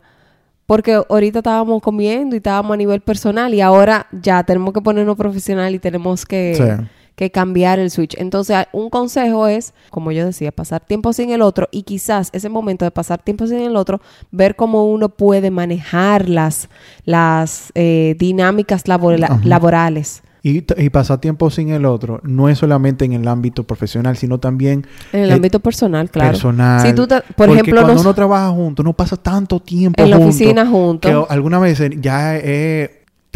Porque 0.65 0.99
ahorita 1.09 1.39
estábamos 1.39 1.79
comiendo 1.81 2.35
y 2.35 2.37
estábamos 2.37 2.73
a 2.73 2.77
nivel 2.77 2.99
personal 3.01 3.53
y 3.53 3.61
ahora 3.61 4.07
ya 4.11 4.43
tenemos 4.43 4.73
que 4.73 4.81
ponernos 4.81 5.15
profesional 5.15 5.75
y 5.75 5.79
tenemos 5.79 6.25
que, 6.25 6.79
que 7.15 7.29
cambiar 7.29 7.77
el 7.77 7.91
switch. 7.91 8.15
Entonces, 8.17 8.65
un 8.73 8.89
consejo 8.89 9.45
es, 9.45 9.75
como 9.91 10.11
yo 10.11 10.25
decía, 10.25 10.51
pasar 10.51 10.83
tiempo 10.83 11.13
sin 11.13 11.29
el 11.29 11.43
otro 11.43 11.67
y 11.69 11.83
quizás 11.83 12.29
ese 12.33 12.49
momento 12.49 12.83
de 12.83 12.89
pasar 12.89 13.21
tiempo 13.21 13.45
sin 13.45 13.59
el 13.59 13.75
otro, 13.75 14.01
ver 14.31 14.55
cómo 14.55 14.85
uno 14.85 15.09
puede 15.09 15.51
manejar 15.51 16.29
las, 16.29 16.67
las 17.03 17.71
eh, 17.75 18.15
dinámicas 18.17 18.87
laborales 18.87 20.23
Y, 20.47 20.63
y 20.77 20.91
pasar 20.91 21.19
tiempo 21.19 21.49
sin 21.49 21.69
el 21.69 21.85
otro 21.85 22.21
no 22.21 22.49
es 22.49 22.59
solamente 22.59 23.03
en 23.03 23.13
el 23.13 23.27
ámbito 23.27 23.63
profesional, 23.63 24.15
sino 24.15 24.39
también... 24.39 24.85
En 25.11 25.23
el, 25.23 25.31
ámbito 25.31 25.59
personal, 25.59 26.11
claro. 26.11 26.33
Personal. 26.33 26.81
Si 26.85 26.93
tú 26.93 27.07
por 27.35 27.49
ejemplo, 27.49 27.81
cuando 27.81 27.99
uno 27.99 28.13
trabaja 28.13 28.51
junto, 28.51 28.83
no 28.83 28.93
pasa 28.93 29.17
tanto 29.17 29.59
tiempo 29.59 30.03
en 30.03 30.11
la 30.11 30.19
oficina 30.19 30.67
juntos. 30.67 31.09
Que 31.09 31.33
alguna 31.33 31.57
vez 31.57 31.81
ya 31.99 32.37
es 32.37 32.91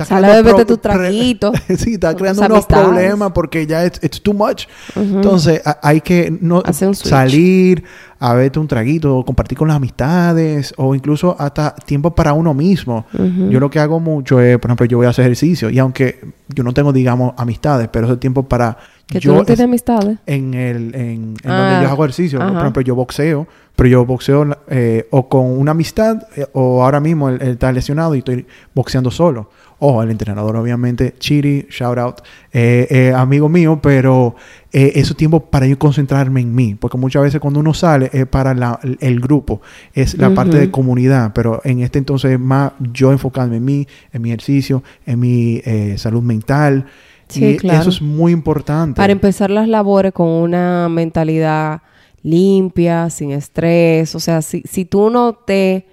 Sale 0.05 0.27
a 0.27 0.35
beberte 0.35 0.65
tu 0.65 0.77
traguito. 0.77 1.51
sí, 1.77 1.93
está 1.93 2.15
creando 2.15 2.45
unos 2.45 2.65
problemas 2.65 3.31
porque 3.31 3.65
ya 3.65 3.85
es 3.85 3.99
it's 4.01 4.21
too 4.21 4.33
much. 4.33 4.65
Entonces, 4.95 5.61
hay 5.81 6.01
que 6.01 6.35
no 6.41 6.63
salir 6.93 7.83
a 8.21 8.33
verte 8.33 8.59
un 8.59 8.67
traguito, 8.67 9.23
compartir 9.25 9.57
con 9.57 9.69
las 9.69 9.77
amistades 9.77 10.73
o 10.77 10.93
incluso 10.93 11.35
hasta 11.39 11.73
tiempo 11.73 12.13
para 12.13 12.33
uno 12.33 12.53
mismo. 12.53 13.05
Yo 13.49 13.59
lo 13.59 13.69
que 13.69 13.79
hago 13.79 13.99
mucho 13.99 14.39
es, 14.39 14.57
por 14.57 14.69
ejemplo, 14.69 14.85
yo 14.85 14.97
voy 14.97 15.07
a 15.07 15.09
hacer 15.09 15.25
ejercicio 15.25 15.69
y 15.69 15.79
aunque 15.79 16.19
yo 16.49 16.63
no 16.63 16.73
tengo, 16.73 16.91
digamos, 16.91 17.33
amistades, 17.37 17.87
pero 17.91 18.07
ese 18.07 18.17
tiempo 18.17 18.43
para 18.43 18.77
¿Que 19.09 19.19
yo 19.19 19.31
tú 19.31 19.37
no 19.37 19.45
tienes 19.45 19.61
amistades? 19.61 20.19
En 20.27 20.53
el 20.53 20.93
en, 20.93 21.33
donde 21.33 21.41
yo 21.43 21.87
ah, 21.87 21.89
hago 21.89 22.05
ejercicio. 22.05 22.39
Por 22.39 22.57
ejemplo, 22.57 22.81
yo 22.83 22.93
boxeo, 22.93 23.47
pero 23.75 23.89
yo 23.89 24.05
boxeo 24.05 24.55
eh, 24.67 25.07
o 25.09 25.27
con 25.27 25.45
una 25.45 25.71
amistad 25.71 26.27
eh, 26.35 26.45
o 26.53 26.83
ahora 26.83 26.99
mismo 26.99 27.29
él, 27.29 27.41
está 27.41 27.71
lesionado 27.71 28.13
y 28.13 28.19
estoy 28.19 28.45
boxeando 28.75 29.09
solo. 29.09 29.49
Ojo, 29.79 30.03
el 30.03 30.11
entrenador 30.11 30.57
obviamente, 30.57 31.15
Chiri, 31.19 31.67
shout 31.69 31.97
out, 31.97 32.15
eh, 32.51 33.13
amigo 33.15 33.47
mío, 33.47 33.79
pero 33.81 34.35
eh, 34.71 34.91
es 34.95 35.15
tiempo 35.15 35.39
para 35.39 35.65
yo 35.67 35.79
concentrarme 35.79 36.41
en 36.41 36.53
mí, 36.53 36.75
porque 36.75 36.97
muchas 36.97 37.23
veces 37.23 37.39
cuando 37.39 37.59
uno 37.61 37.73
sale 37.73 38.09
es 38.11 38.25
para 38.27 38.51
el 38.99 39.19
grupo, 39.19 39.61
es 39.93 40.17
la 40.17 40.33
parte 40.33 40.57
de 40.57 40.69
comunidad, 40.69 41.31
pero 41.33 41.61
en 41.63 41.79
este 41.79 41.97
entonces 41.97 42.31
es 42.31 42.39
más 42.39 42.73
yo 42.91 43.11
enfocarme 43.11 43.57
en 43.57 43.65
mí, 43.65 43.87
en 44.11 44.21
mi 44.21 44.29
ejercicio, 44.29 44.83
en 45.05 45.19
mi 45.19 45.61
salud 45.95 46.23
mental. 46.23 46.85
Sí, 47.29 47.57
claro. 47.57 47.81
Eso 47.81 47.89
es 47.89 48.01
muy 48.01 48.31
importante. 48.31 48.97
Para 48.97 49.13
empezar 49.13 49.51
las 49.51 49.67
labores 49.67 50.11
con 50.13 50.27
una 50.27 50.89
mentalidad 50.89 51.81
limpia, 52.23 53.09
sin 53.09 53.31
estrés. 53.31 54.15
O 54.15 54.19
sea, 54.19 54.41
si, 54.41 54.63
si 54.65 54.85
tú 54.85 55.09
no 55.09 55.33
te... 55.33 55.85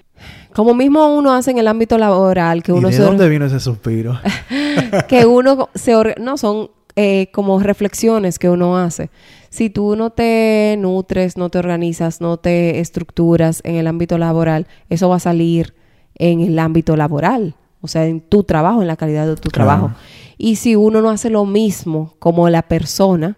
Como 0.55 0.75
mismo 0.75 1.15
uno 1.17 1.33
hace 1.33 1.51
en 1.51 1.59
el 1.59 1.69
ámbito 1.69 1.99
laboral, 1.99 2.63
que 2.63 2.73
uno 2.73 2.89
¿Y 2.89 2.93
de 2.93 2.99
dónde 2.99 3.29
vino 3.29 3.45
ese 3.45 3.61
suspiro? 3.61 4.19
que 5.09 5.27
uno 5.27 5.69
se... 5.75 6.15
No, 6.19 6.37
son 6.39 6.71
eh, 6.97 7.29
como 7.33 7.61
reflexiones 7.61 8.39
que 8.39 8.49
uno 8.49 8.79
hace. 8.79 9.11
Si 9.51 9.69
tú 9.69 9.97
no 9.97 10.11
te 10.11 10.77
nutres, 10.79 11.37
no 11.37 11.51
te 11.51 11.59
organizas, 11.59 12.21
no 12.21 12.39
te 12.39 12.81
estructuras 12.81 13.61
en 13.65 13.75
el 13.75 13.87
ámbito 13.87 14.17
laboral, 14.17 14.67
eso 14.89 15.09
va 15.09 15.17
a 15.17 15.21
salir 15.21 15.75
en 16.15 16.41
el 16.41 16.59
ámbito 16.59 16.97
laboral. 16.97 17.55
O 17.83 17.89
sea, 17.89 18.07
en 18.07 18.21
tu 18.21 18.45
trabajo, 18.45 18.81
en 18.81 18.89
la 18.89 18.97
calidad 18.97 19.27
de 19.27 19.37
tu 19.37 19.51
trabajo. 19.51 19.93
Y 20.39 20.57
si 20.57 20.75
uno 20.75 21.03
no 21.03 21.11
hace 21.11 21.31
lo 21.31 21.45
mismo 21.45 22.15
como 22.19 22.49
la 22.49 22.63
persona, 22.63 23.37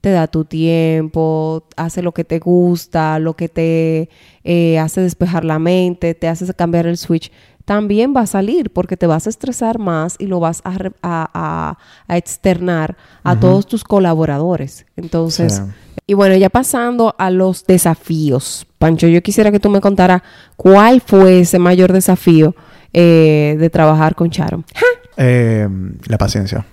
te 0.00 0.10
da 0.10 0.26
tu 0.26 0.44
tiempo, 0.44 1.64
hace 1.76 2.02
lo 2.02 2.12
que 2.12 2.24
te 2.24 2.38
gusta, 2.38 3.18
lo 3.18 3.34
que 3.34 3.48
te 3.48 4.08
eh, 4.44 4.78
hace 4.78 5.00
despejar 5.00 5.44
la 5.44 5.58
mente, 5.58 6.14
te 6.14 6.28
hace 6.28 6.52
cambiar 6.54 6.86
el 6.86 6.96
switch, 6.96 7.32
también 7.64 8.14
va 8.16 8.22
a 8.22 8.26
salir 8.26 8.70
porque 8.70 8.96
te 8.96 9.06
vas 9.06 9.26
a 9.26 9.30
estresar 9.30 9.78
más 9.78 10.16
y 10.18 10.26
lo 10.26 10.40
vas 10.40 10.62
a, 10.64 10.78
a, 11.02 12.16
externar 12.16 12.96
a 13.22 13.38
todos 13.38 13.66
tus 13.66 13.84
colaboradores. 13.84 14.86
Entonces, 14.96 15.62
y 16.06 16.14
bueno, 16.14 16.34
ya 16.36 16.48
pasando 16.48 17.14
a 17.18 17.30
los 17.30 17.66
desafíos. 17.66 18.66
Pancho, 18.78 19.06
yo 19.08 19.22
quisiera 19.22 19.52
que 19.52 19.60
tú 19.60 19.68
me 19.68 19.82
contaras 19.82 20.22
cuál 20.56 21.02
fue 21.02 21.40
ese 21.40 21.58
mayor 21.58 21.92
desafío 21.92 22.54
eh, 22.94 23.56
de 23.58 23.68
trabajar 23.68 24.14
con 24.14 24.30
Charo. 24.30 24.64
Eh, 25.18 25.68
la 26.06 26.16
paciencia. 26.16 26.64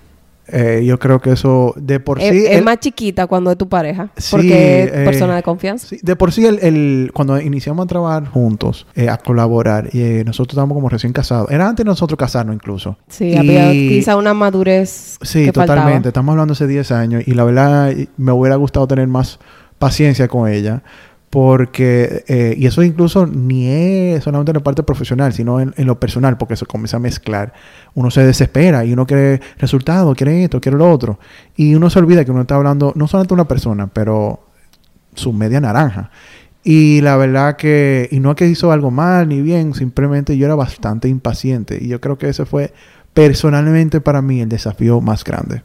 Eh, 0.48 0.84
yo 0.84 0.98
creo 0.98 1.20
que 1.20 1.32
eso 1.32 1.74
de 1.76 1.98
por 1.98 2.20
sí... 2.20 2.44
Es, 2.46 2.62
más 2.62 2.78
chiquita 2.78 3.26
cuando 3.26 3.50
es 3.50 3.58
tu 3.58 3.68
pareja. 3.68 4.10
porque 4.30 4.84
es 4.84 4.90
persona 4.90 5.36
de 5.36 5.42
confianza. 5.42 5.88
Sí, 5.88 5.98
de 6.02 6.16
por 6.16 6.32
sí, 6.32 6.46
el, 6.46 7.10
cuando 7.12 7.40
iniciamos 7.40 7.84
a 7.84 7.88
trabajar 7.88 8.26
juntos, 8.28 8.86
a 9.08 9.16
colaborar, 9.18 9.94
y 9.94 10.24
nosotros 10.24 10.54
estábamos 10.54 10.76
como 10.76 10.88
recién 10.88 11.12
casados. 11.12 11.50
Era 11.50 11.68
antes 11.68 11.84
de 11.84 11.88
nosotros 11.90 12.18
casarnos 12.18 12.54
incluso. 12.54 12.96
Sí, 13.08 13.36
había 13.36 13.72
quizá 13.72 14.16
una 14.16 14.34
madurez 14.34 15.18
Sí, 15.22 15.50
totalmente. 15.50 16.08
Estamos 16.08 16.32
hablando 16.32 16.52
hace 16.52 16.66
10 16.66 16.92
años 16.92 17.22
y 17.26 17.34
la 17.34 17.44
verdad 17.44 17.92
me 18.16 18.32
hubiera 18.32 18.56
gustado 18.56 18.86
tener 18.86 19.08
más 19.08 19.38
paciencia 19.78 20.28
con 20.28 20.50
ella. 20.50 20.82
Porque, 21.30 22.24
eh, 22.28 22.54
y 22.56 22.66
eso 22.66 22.82
incluso 22.82 23.26
ni 23.26 23.66
es 23.66 24.24
solamente 24.24 24.52
en 24.52 24.56
la 24.56 24.62
parte 24.62 24.82
profesional, 24.82 25.32
sino 25.32 25.60
en, 25.60 25.72
lo 25.76 25.98
personal, 25.98 26.38
porque 26.38 26.54
eso 26.54 26.66
comienza 26.66 26.98
a 26.98 27.00
mezclar. 27.00 27.52
Uno 27.94 28.10
se 28.10 28.24
desespera 28.24 28.84
y 28.84 28.92
uno 28.92 29.06
quiere 29.06 29.40
resultados, 29.58 30.16
quiere 30.16 30.44
esto, 30.44 30.60
quiere 30.60 30.78
lo 30.78 30.90
otro. 30.90 31.18
Y 31.56 31.74
uno 31.74 31.90
se 31.90 31.98
olvida 31.98 32.24
que 32.24 32.30
uno 32.30 32.42
está 32.42 32.54
hablando 32.54 32.92
no 32.94 33.08
solamente 33.08 33.30
de 33.30 33.34
una 33.34 33.48
persona, 33.48 33.88
pero 33.88 34.46
su 35.14 35.32
media 35.32 35.60
naranja. 35.60 36.10
Y 36.62 37.00
la 37.00 37.16
verdad 37.16 37.56
que, 37.56 38.08
y 38.10 38.20
no 38.20 38.30
es 38.30 38.36
que 38.36 38.48
hizo 38.48 38.72
algo 38.72 38.90
mal 38.90 39.28
ni 39.28 39.40
bien, 39.40 39.74
simplemente 39.74 40.36
yo 40.36 40.46
era 40.46 40.54
bastante 40.54 41.08
impaciente. 41.08 41.78
Y 41.80 41.88
yo 41.88 42.00
creo 42.00 42.18
que 42.18 42.28
ese 42.28 42.44
fue 42.44 42.72
personalmente 43.14 44.00
para 44.00 44.20
mí 44.20 44.40
el 44.40 44.48
desafío 44.48 45.00
más 45.00 45.24
grande. 45.24 45.62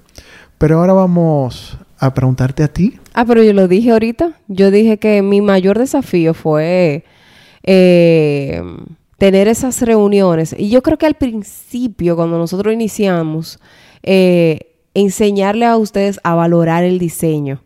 Pero 0.58 0.80
ahora 0.80 0.94
vamos 0.94 1.78
a 2.02 2.14
preguntarte 2.14 2.64
a 2.64 2.68
ti. 2.68 3.00
Ah, 3.14 3.26
pero 3.26 3.44
yo 3.44 3.54
lo 3.54 3.68
dije 3.68 3.92
ahorita. 3.92 4.34
Yo 4.48 4.72
dije 4.72 4.98
que 4.98 5.22
mi 5.22 5.40
mayor 5.40 5.78
desafío 5.78 6.34
fue 6.34 7.06
eh, 7.64 8.62
tener 9.20 9.48
esas 9.48 9.80
reuniones. 9.84 10.56
Y 10.58 10.70
yo 10.70 10.82
creo 10.82 10.98
que 10.98 11.06
al 11.06 11.14
principio, 11.14 12.16
cuando 12.16 12.40
nosotros 12.40 12.74
iniciamos, 12.74 13.60
eh, 14.02 14.74
enseñarle 14.96 15.68
a 15.68 15.78
ustedes 15.78 16.20
a 16.24 16.34
valorar 16.34 16.84
el 16.84 16.98
diseño 16.98 17.62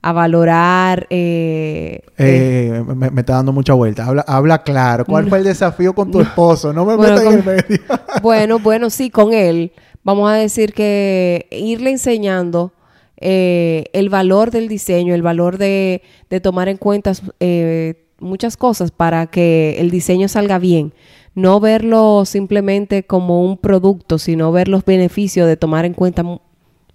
a 0.00 0.12
valorar. 0.12 1.06
Eh, 1.08 2.02
me, 2.18 3.06
está 3.06 3.34
dando 3.36 3.52
mucha 3.52 3.72
vuelta. 3.72 4.04
Habla, 4.04 4.22
habla 4.28 4.62
claro. 4.62 5.06
¿Cuál 5.06 5.30
fue 5.30 5.38
el 5.38 5.44
desafío 5.44 5.94
con 5.94 6.10
tu 6.10 6.20
esposo? 6.20 6.74
No 6.74 6.84
me 6.84 6.94
bueno, 6.94 7.18
en 7.22 7.38
el 7.38 7.42
medio. 7.42 7.80
bueno, 8.22 8.58
bueno, 8.58 8.90
sí, 8.90 9.08
con 9.08 9.32
él. 9.32 9.72
Vamos 10.02 10.30
a 10.30 10.34
decir 10.34 10.74
que 10.74 11.48
irle 11.50 11.90
enseñando 11.90 12.74
eh, 13.16 13.84
el 13.92 14.08
valor 14.08 14.50
del 14.50 14.68
diseño, 14.68 15.14
el 15.14 15.22
valor 15.22 15.58
de, 15.58 16.02
tomar 16.42 16.68
en 16.68 16.76
cuenta 16.76 17.12
eh, 17.40 18.06
muchas 18.18 18.56
cosas 18.56 18.90
para 18.90 19.26
que 19.26 19.76
el 19.78 19.90
diseño 19.90 20.28
salga 20.28 20.58
bien. 20.58 20.92
No 21.34 21.58
verlo 21.58 22.24
simplemente 22.26 23.04
como 23.04 23.44
un 23.44 23.58
producto, 23.58 24.18
sino 24.18 24.52
ver 24.52 24.68
los 24.68 24.84
beneficios 24.84 25.48
de 25.48 25.56
tomar 25.56 25.84
en 25.84 25.94
cuenta 25.94 26.22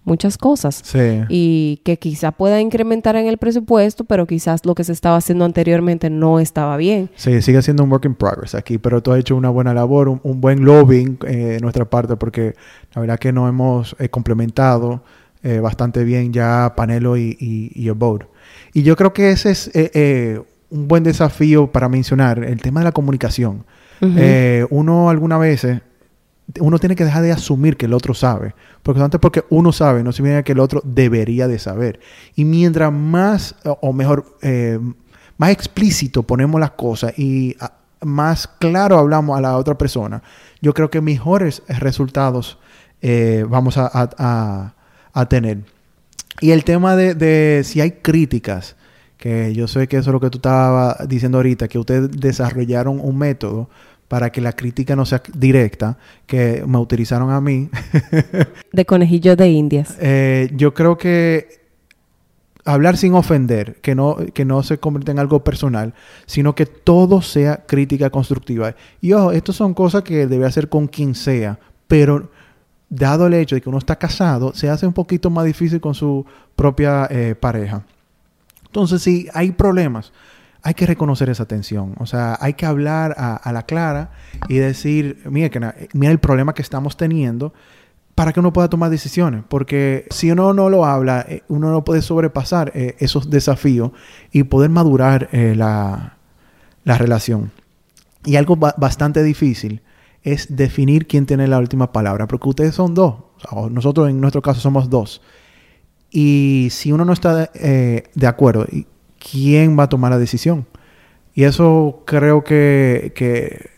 muchas 0.04 0.38
cosas. 0.38 0.82
Y 1.30 1.82
que 1.84 1.98
quizá 1.98 2.32
pueda 2.32 2.62
incrementar 2.62 3.16
en 3.16 3.28
el 3.28 3.38
presupuesto, 3.38 4.06
pero 4.06 4.26
quizás 4.26 4.66
lo 4.66 4.76
que 4.76 4.84
se 4.84 4.94
estaba 4.94 5.18
haciendo 5.18 5.46
anteriormente 5.46 6.10
no 6.10 6.40
estaba 6.40 6.78
bien. 6.78 7.10
Sí, 7.16 7.42
sigue 7.42 7.62
siendo 7.62 7.84
un 7.84 7.92
work 7.92 8.06
in 8.06 8.16
progress 8.16 8.56
aquí, 8.56 8.78
pero 8.78 9.04
tú 9.04 9.12
has 9.12 9.20
hecho 9.20 9.36
una 9.36 9.50
buena 9.50 9.74
labor, 9.74 10.08
un, 10.10 10.42
buen 10.42 10.64
lobbying 10.64 11.20
eh, 11.28 11.36
de 11.36 11.60
nuestra 11.60 11.86
parte, 11.86 12.16
porque 12.16 12.56
la 12.96 13.02
verdad 13.02 13.20
que 13.20 13.32
nos 13.32 13.50
hemos 13.50 13.96
complementado 14.10 15.04
eh, 15.42 15.62
bastante 15.62 16.04
bien 16.04 16.34
ya 16.34 16.74
Panelo 16.76 17.16
y, 17.16 17.38
y, 17.40 17.72
y 17.74 17.92
Y 18.74 18.84
yo 18.84 18.96
creo 18.98 19.14
que 19.14 19.32
ese 19.32 19.52
es 19.52 19.68
eh, 19.74 19.90
eh, 19.94 20.42
un 20.70 20.90
buen 20.90 21.04
desafío 21.04 21.72
para 21.72 21.88
mencionar, 21.88 22.44
el 22.44 22.62
tema 22.62 22.82
de 22.82 22.86
la 22.86 22.92
comunicación. 22.92 23.66
uno 24.70 25.10
algunas 25.10 25.40
veces, 25.40 25.82
uno 26.60 26.78
tiene 26.78 26.96
que 26.96 27.06
dejar 27.06 27.24
de 27.24 27.32
asumir 27.32 27.78
que 27.78 27.86
el 27.86 27.94
otro 27.94 28.14
sabe. 28.14 28.54
Porque 28.84 29.02
antes 29.02 29.20
porque 29.22 29.46
uno 29.50 29.72
sabe, 29.72 30.04
no 30.04 30.12
significa 30.12 30.44
que 30.44 30.52
el 30.52 30.60
otro 30.60 30.82
debería 30.84 31.48
de 31.48 31.58
saber. 31.58 32.02
Y 32.36 32.44
mientras 32.44 32.92
más, 32.92 33.56
o 33.64 33.94
mejor, 33.94 34.38
más 35.38 35.52
explícito 35.52 36.24
ponemos 36.24 36.60
las 36.60 36.72
cosas 36.72 37.18
y 37.18 37.56
ah, 37.62 37.72
más 38.02 38.48
claro 38.60 38.98
hablamos 38.98 39.38
a 39.38 39.42
la 39.42 39.56
otra 39.56 39.78
persona, 39.78 40.22
yo 40.62 40.74
creo 40.74 40.90
que 40.90 41.00
mejores 41.00 41.64
resultados 41.70 42.60
vamos 43.48 43.78
a 43.78 43.90
a 43.94 44.74
tener. 45.28 45.60
Y 46.42 46.52
el 46.52 46.64
tema 46.64 46.96
de, 46.96 47.62
si 47.64 47.82
hay 47.82 47.92
críticas, 47.92 48.76
que 49.18 49.54
yo 49.54 49.68
sé 49.68 49.88
que 49.88 49.98
eso 49.98 50.10
es 50.10 50.14
lo 50.14 50.20
que 50.20 50.30
tú 50.30 50.38
estabas 50.38 51.08
diciendo 51.08 51.38
ahorita, 51.38 51.68
que 51.68 51.78
ustedes 51.78 52.10
desarrollaron 52.12 53.00
un 53.02 53.18
método 53.18 53.70
para 54.08 54.32
que 54.32 54.42
la 54.42 54.54
crítica 54.54 54.96
no 54.96 55.06
sea 55.06 55.22
directa, 55.34 55.98
que 56.26 56.64
me 56.66 56.78
utilizaron 56.78 57.30
a 57.30 57.42
mí. 57.42 57.70
de 58.72 58.86
conejillo 58.86 59.36
de 59.36 59.50
indias. 59.50 59.96
Eh, 60.00 60.50
yo 60.56 60.74
creo 60.74 60.98
que 60.98 61.60
hablar 62.66 62.98
sin 62.98 63.14
ofender, 63.14 63.76
que 63.82 63.96
no, 63.96 64.18
que 64.34 64.46
no 64.46 64.64
se 64.64 64.78
convierta 64.78 65.12
en 65.12 65.20
algo 65.20 65.44
personal, 65.44 65.94
sino 66.26 66.56
que 66.56 66.66
todo 66.66 67.22
sea 67.22 67.66
crítica 67.66 68.10
constructiva. 68.10 68.76
Y 69.02 69.14
ojo, 69.14 69.32
estas 69.32 69.56
son 69.56 69.74
cosas 69.74 70.04
que 70.04 70.28
debe 70.28 70.46
hacer 70.46 70.70
con 70.70 70.88
quien 70.88 71.16
sea, 71.16 71.60
pero 71.88 72.32
dado 72.90 73.28
el 73.28 73.34
hecho 73.34 73.56
de 73.56 73.62
que 73.62 73.70
uno 73.70 73.78
está 73.78 73.98
casado, 73.98 74.54
se 74.54 74.70
hace 74.70 74.88
un 74.88 74.94
poquito 74.94 75.30
más 75.30 75.46
difícil 75.46 75.80
con 75.80 75.94
su 75.94 76.26
propia 76.56 77.08
eh, 77.10 77.36
pareja. 77.40 77.84
Entonces, 78.66 79.02
si 79.02 79.28
hay 79.34 79.52
problemas, 79.52 80.12
hay 80.62 80.74
que 80.74 80.86
reconocer 80.86 81.30
esa 81.30 81.46
tensión. 81.46 81.96
O 82.00 82.06
sea, 82.06 82.38
hay 82.40 82.54
que 82.54 82.66
hablar 82.66 83.16
a, 83.18 83.52
la 83.52 83.64
clara 83.64 84.12
y 84.48 84.58
decir, 84.58 85.22
mira, 85.30 85.50
que, 85.50 85.90
mira 85.94 86.12
el 86.12 86.20
problema 86.20 86.54
que 86.54 86.62
estamos 86.62 86.98
teniendo, 86.98 87.54
para 88.16 88.34
que 88.34 88.42
uno 88.42 88.52
pueda 88.52 88.70
tomar 88.70 88.90
decisiones, 88.90 89.44
porque 89.48 90.06
si 90.10 90.30
uno 90.30 90.54
no 90.54 90.70
lo 90.70 90.86
habla, 90.86 91.26
eh, 91.30 91.44
uno 91.48 91.72
no 91.72 91.86
puede 91.86 92.02
sobrepasar 92.02 92.72
eh, 92.76 92.96
esos 93.00 93.30
desafíos 93.30 93.92
y 94.34 94.44
poder 94.44 94.70
madurar 94.70 95.30
eh, 95.32 95.54
la, 95.56 96.18
la, 96.84 96.98
relación. 96.98 97.52
Y 98.26 98.36
algo 98.36 98.58
bastante 98.58 99.24
difícil 99.24 99.82
es 100.24 100.56
definir 100.56 101.08
quién 101.08 101.26
tiene 101.26 101.48
la 101.48 101.60
última 101.60 101.92
palabra, 101.92 102.28
porque 102.28 102.50
ustedes 102.50 102.76
son 102.76 102.94
dos, 102.94 103.16
nosotros 103.72 104.10
en 104.10 104.20
nuestro 104.20 104.42
caso 104.42 104.60
somos 104.60 104.90
dos. 104.90 105.22
Y 106.12 106.68
si 106.72 106.92
uno 106.92 107.06
no 107.06 107.14
está 107.14 107.52
de 107.54 108.28
acuerdo, 108.28 108.66
¿quién 109.20 109.78
va 109.78 109.84
a 109.84 109.90
tomar 109.90 110.12
la 110.12 110.18
decisión? 110.18 110.66
Y 111.34 111.44
eso 111.44 112.04
creo 112.06 112.44
que, 112.44 113.14
que 113.16 113.70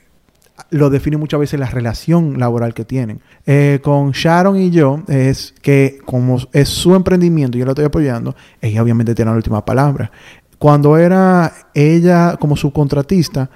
lo 0.71 0.89
define 0.89 1.17
muchas 1.17 1.39
veces 1.39 1.59
la 1.59 1.67
relación 1.67 2.39
laboral 2.39 2.73
que 2.73 2.85
tienen. 2.85 3.21
Eh, 3.45 3.79
con 3.83 4.11
Sharon 4.11 4.57
y 4.57 4.71
yo 4.71 5.03
es 5.07 5.53
que 5.61 5.99
como 6.05 6.37
es 6.53 6.69
su 6.69 6.95
emprendimiento 6.95 7.57
yo 7.57 7.65
lo 7.65 7.71
estoy 7.71 7.85
apoyando, 7.85 8.35
ella 8.61 8.81
obviamente 8.81 9.13
tiene 9.13 9.31
la 9.31 9.37
última 9.37 9.63
palabra. 9.65 10.11
Cuando 10.57 10.97
era 10.97 11.51
ella 11.73 12.37
como 12.39 12.55
subcontratista, 12.55 13.49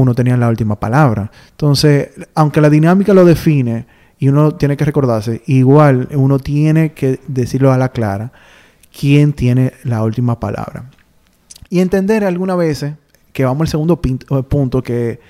uno 0.00 0.14
tenía 0.14 0.36
la 0.36 0.48
última 0.48 0.78
palabra. 0.78 1.30
Entonces, 1.50 2.10
aunque 2.34 2.60
la 2.60 2.70
dinámica 2.70 3.14
lo 3.14 3.24
define 3.24 3.86
y 4.18 4.28
uno 4.28 4.54
tiene 4.54 4.76
que 4.76 4.84
recordarse, 4.84 5.42
igual 5.46 6.08
uno 6.12 6.38
tiene 6.38 6.92
que 6.92 7.20
decirlo 7.28 7.72
a 7.72 7.78
la 7.78 7.90
clara 7.90 8.32
quién 8.98 9.32
tiene 9.32 9.72
la 9.84 10.02
última 10.02 10.40
palabra. 10.40 10.90
Y 11.70 11.80
entender 11.80 12.24
algunas 12.24 12.56
veces 12.56 12.94
que 13.32 13.44
vamos 13.44 13.62
al 13.62 13.68
segundo 13.68 14.00
punto 14.00 14.82
que 14.82 15.20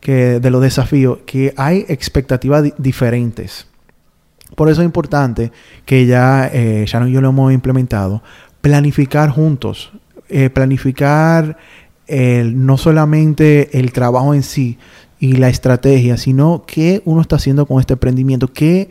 que 0.00 0.40
de 0.40 0.50
los 0.50 0.62
desafíos, 0.62 1.18
que 1.26 1.54
hay 1.56 1.84
expectativas 1.88 2.64
diferentes. 2.78 3.66
Por 4.54 4.68
eso 4.70 4.80
es 4.80 4.86
importante 4.86 5.52
que 5.84 6.06
ya 6.06 6.48
eh, 6.52 6.86
y 6.88 7.12
yo 7.12 7.20
lo 7.20 7.28
hemos 7.28 7.52
implementado, 7.52 8.22
planificar 8.60 9.30
juntos, 9.30 9.92
eh, 10.28 10.50
planificar 10.50 11.58
no 12.08 12.78
solamente 12.78 13.78
el 13.78 13.92
trabajo 13.92 14.34
en 14.34 14.42
sí 14.42 14.78
y 15.20 15.32
la 15.32 15.48
estrategia, 15.48 16.16
sino 16.16 16.64
qué 16.66 17.02
uno 17.04 17.20
está 17.20 17.36
haciendo 17.36 17.66
con 17.66 17.80
este 17.80 17.94
emprendimiento, 17.94 18.52
qué, 18.52 18.88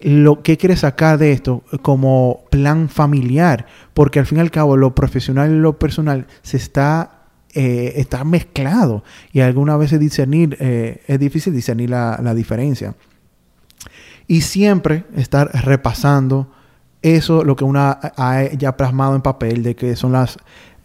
lo, 0.00 0.42
qué 0.42 0.56
quiere 0.56 0.76
sacar 0.76 1.18
de 1.18 1.32
esto 1.32 1.62
como 1.82 2.44
plan 2.50 2.88
familiar, 2.88 3.66
porque 3.94 4.18
al 4.18 4.26
fin 4.26 4.38
y 4.38 4.40
al 4.40 4.50
cabo 4.50 4.76
lo 4.76 4.94
profesional 4.94 5.50
y 5.50 5.58
lo 5.58 5.78
personal 5.78 6.26
se 6.42 6.56
está 6.56 7.16
eh, 7.58 7.98
está 7.98 8.22
mezclado 8.22 9.02
y 9.32 9.40
algunas 9.40 9.78
veces 9.78 9.98
discernir, 9.98 10.58
eh, 10.60 11.00
es 11.06 11.18
difícil 11.18 11.54
discernir 11.54 11.88
la, 11.88 12.20
la, 12.22 12.34
diferencia. 12.34 12.94
Y 14.26 14.42
siempre 14.42 15.06
estar 15.16 15.50
repasando 15.64 16.52
eso, 17.00 17.44
lo 17.44 17.56
que 17.56 17.64
uno 17.64 17.80
ha, 17.80 18.42
ya 18.58 18.76
plasmado 18.76 19.16
en 19.16 19.22
papel, 19.22 19.62
de 19.62 19.74
que 19.74 19.96
son 19.96 20.12
las, 20.12 20.36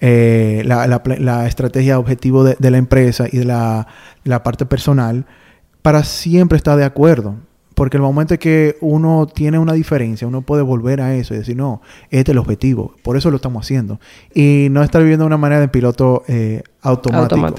eh, 0.01 0.63
la, 0.65 0.87
la, 0.87 1.01
la, 1.19 1.47
estrategia 1.47 1.99
objetivo 1.99 2.43
de, 2.43 2.55
de, 2.57 2.71
la 2.71 2.77
empresa 2.77 3.27
y 3.31 3.37
de 3.37 3.45
la, 3.45 3.87
la 4.23 4.41
parte 4.41 4.65
personal, 4.65 5.25
para 5.83 6.03
siempre 6.03 6.57
estar 6.57 6.77
de 6.77 6.83
acuerdo. 6.83 7.35
Porque 7.75 7.97
el 7.97 8.03
momento 8.03 8.37
que 8.37 8.77
uno 8.81 9.27
tiene 9.27 9.57
una 9.57 9.73
diferencia, 9.73 10.27
uno 10.27 10.41
puede 10.41 10.61
volver 10.61 11.01
a 11.01 11.15
eso 11.15 11.33
y 11.33 11.37
decir, 11.37 11.55
no, 11.55 11.81
este 12.09 12.31
es 12.31 12.33
el 12.33 12.37
objetivo, 12.37 12.95
por 13.01 13.15
eso 13.15 13.29
lo 13.29 13.37
estamos 13.37 13.65
haciendo. 13.65 13.99
Y 14.33 14.67
no 14.71 14.83
estar 14.83 15.01
viviendo 15.01 15.23
de 15.23 15.27
una 15.27 15.37
manera 15.37 15.61
de 15.61 15.67
piloto 15.67 16.23
eh, 16.27 16.63
automático. 16.81 17.55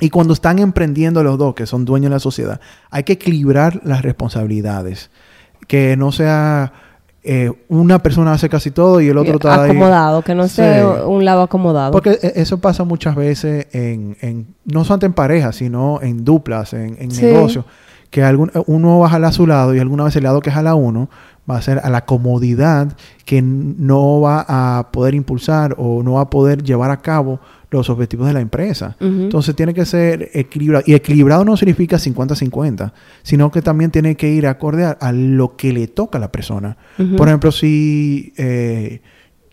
Y 0.00 0.08
cuando 0.08 0.32
están 0.32 0.58
emprendiendo 0.58 1.22
los 1.22 1.38
dos, 1.38 1.54
que 1.54 1.66
son 1.66 1.84
dueños 1.84 2.10
de 2.10 2.16
la 2.16 2.20
sociedad, 2.20 2.60
hay 2.90 3.04
que 3.04 3.12
equilibrar 3.12 3.80
las 3.84 4.02
responsabilidades. 4.02 5.10
Que 5.68 5.96
no 5.96 6.10
sea 6.10 6.72
eh, 7.22 7.52
una 7.68 7.98
persona 7.98 8.32
hace 8.32 8.48
casi 8.48 8.70
todo 8.70 9.00
y 9.00 9.08
el 9.08 9.18
otro 9.18 9.34
está 9.34 9.64
acomodado, 9.64 10.22
que 10.22 10.34
no 10.34 10.48
sea 10.48 11.04
un 11.06 11.24
lado 11.24 11.42
acomodado. 11.42 11.92
Porque 11.92 12.18
e, 12.22 12.32
eso 12.36 12.58
pasa 12.58 12.84
muchas 12.84 13.14
veces 13.14 13.66
en, 13.72 14.16
en 14.20 14.54
no 14.64 14.84
solamente 14.84 15.06
en 15.06 15.12
pareja, 15.12 15.52
sino 15.52 16.00
en 16.02 16.24
duplas, 16.24 16.72
en, 16.72 16.96
en 16.98 17.08
negocios 17.08 17.64
que 18.10 18.24
algún, 18.24 18.50
uno 18.66 18.98
va 18.98 19.06
a 19.06 19.10
jalar 19.10 19.30
a 19.30 19.32
su 19.32 19.46
lado 19.46 19.74
y 19.74 19.78
alguna 19.78 20.04
vez 20.04 20.16
el 20.16 20.24
lado 20.24 20.40
que 20.40 20.50
jala 20.50 20.74
uno 20.74 21.08
va 21.48 21.56
a 21.56 21.62
ser 21.62 21.80
a 21.82 21.90
la 21.90 22.04
comodidad 22.04 22.96
que 23.24 23.40
no 23.40 24.20
va 24.20 24.44
a 24.48 24.90
poder 24.90 25.14
impulsar 25.14 25.74
o 25.78 26.02
no 26.02 26.14
va 26.14 26.22
a 26.22 26.30
poder 26.30 26.62
llevar 26.62 26.90
a 26.90 26.98
cabo 26.98 27.40
los 27.70 27.88
objetivos 27.88 28.26
de 28.26 28.32
la 28.32 28.40
empresa. 28.40 28.96
Entonces 29.00 29.54
tiene 29.54 29.74
que 29.74 29.84
ser 29.84 30.30
equilibrado. 30.34 30.84
Y 30.86 30.94
equilibrado 30.94 31.44
no 31.44 31.56
significa 31.56 31.96
50-50, 31.96 32.92
sino 33.22 33.50
que 33.50 33.62
también 33.62 33.90
tiene 33.90 34.16
que 34.16 34.28
ir 34.28 34.46
acorde 34.46 34.84
a, 34.84 35.12
lo 35.12 35.56
que 35.56 35.72
le 35.72 35.86
toca 35.86 36.18
a 36.18 36.20
la 36.20 36.32
persona. 36.32 36.76
Por 37.16 37.28
ejemplo, 37.28 37.52
si 37.52 38.32
eh, 38.36 39.00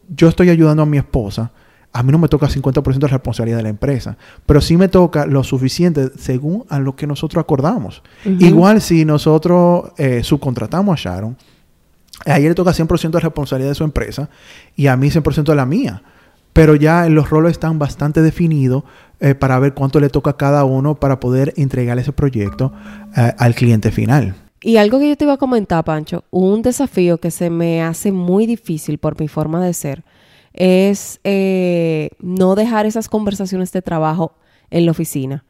yo 0.10 0.28
estoy 0.28 0.50
ayudando 0.50 0.84
a 0.84 0.86
mi 0.86 0.98
esposa, 0.98 1.52
a 1.94 2.04
mí 2.04 2.12
no 2.12 2.20
me 2.20 2.28
toca 2.28 2.48
50% 2.48 2.98
de 3.00 3.08
responsabilidad 3.08 3.58
de 3.58 3.64
la 3.64 3.70
empresa, 3.70 4.18
pero 4.46 4.62
sí 4.62 4.78
me 4.78 4.88
toca 4.88 5.26
lo 5.26 5.44
suficiente 5.44 6.12
según 6.18 6.66
a 6.70 6.80
lo 6.80 6.96
que 6.96 7.08
nosotros 7.08 7.42
acordamos. 7.42 8.04
Igual 8.24 8.82
si 8.82 9.06
nosotros 9.06 9.92
eh, 9.98 10.22
subcontratamos 10.24 10.94
a 10.94 11.10
Sharon, 11.10 11.38
a 12.26 12.38
ella 12.38 12.50
le 12.50 12.56
toca 12.56 12.72
100% 12.72 13.12
de 13.12 13.20
responsabilidad 13.20 13.72
de 13.72 13.76
su 13.76 13.84
empresa 13.84 14.30
y 14.76 14.88
a 14.88 14.98
mí 14.98 15.10
100% 15.10 15.44
de 15.44 15.56
la 15.56 15.66
mía. 15.66 16.04
Pero 16.58 16.74
ya 16.74 17.08
los 17.08 17.30
roles 17.30 17.52
están 17.52 17.78
bastante 17.78 18.24
definidos 18.24 18.84
eh, 19.20 19.36
para 19.36 19.60
ver 19.60 19.76
cuánto 19.76 20.00
le 20.00 20.10
toca 20.10 20.32
a 20.32 20.38
cada 20.38 20.66
uno 20.66 20.96
para 20.96 21.20
poder 21.20 21.54
entregar 21.56 22.00
ese 22.00 22.14
proyecto 22.14 22.74
eh, 23.16 23.32
al 23.38 23.54
cliente 23.54 23.92
final. 23.92 24.34
Y 24.62 24.78
algo 24.78 24.98
que 24.98 25.08
yo 25.08 25.16
te 25.16 25.26
iba 25.26 25.34
a 25.34 25.38
comentar, 25.38 25.84
Pancho, 25.84 26.24
un 26.32 26.64
desafío 26.64 27.20
que 27.20 27.30
se 27.30 27.52
me 27.52 27.84
hace 27.84 28.12
muy 28.12 28.48
difícil 28.48 28.98
por 28.98 29.20
mi 29.20 29.28
forma 29.28 29.64
de 29.64 29.72
ser, 29.76 30.04
es 30.52 31.20
eh, 31.24 32.10
no 32.22 32.56
dejar 32.56 32.88
esas 32.88 33.08
conversaciones 33.08 33.72
de 33.72 33.84
trabajo 33.84 34.34
en 34.72 34.86
la 34.86 34.92
oficina. 34.94 35.46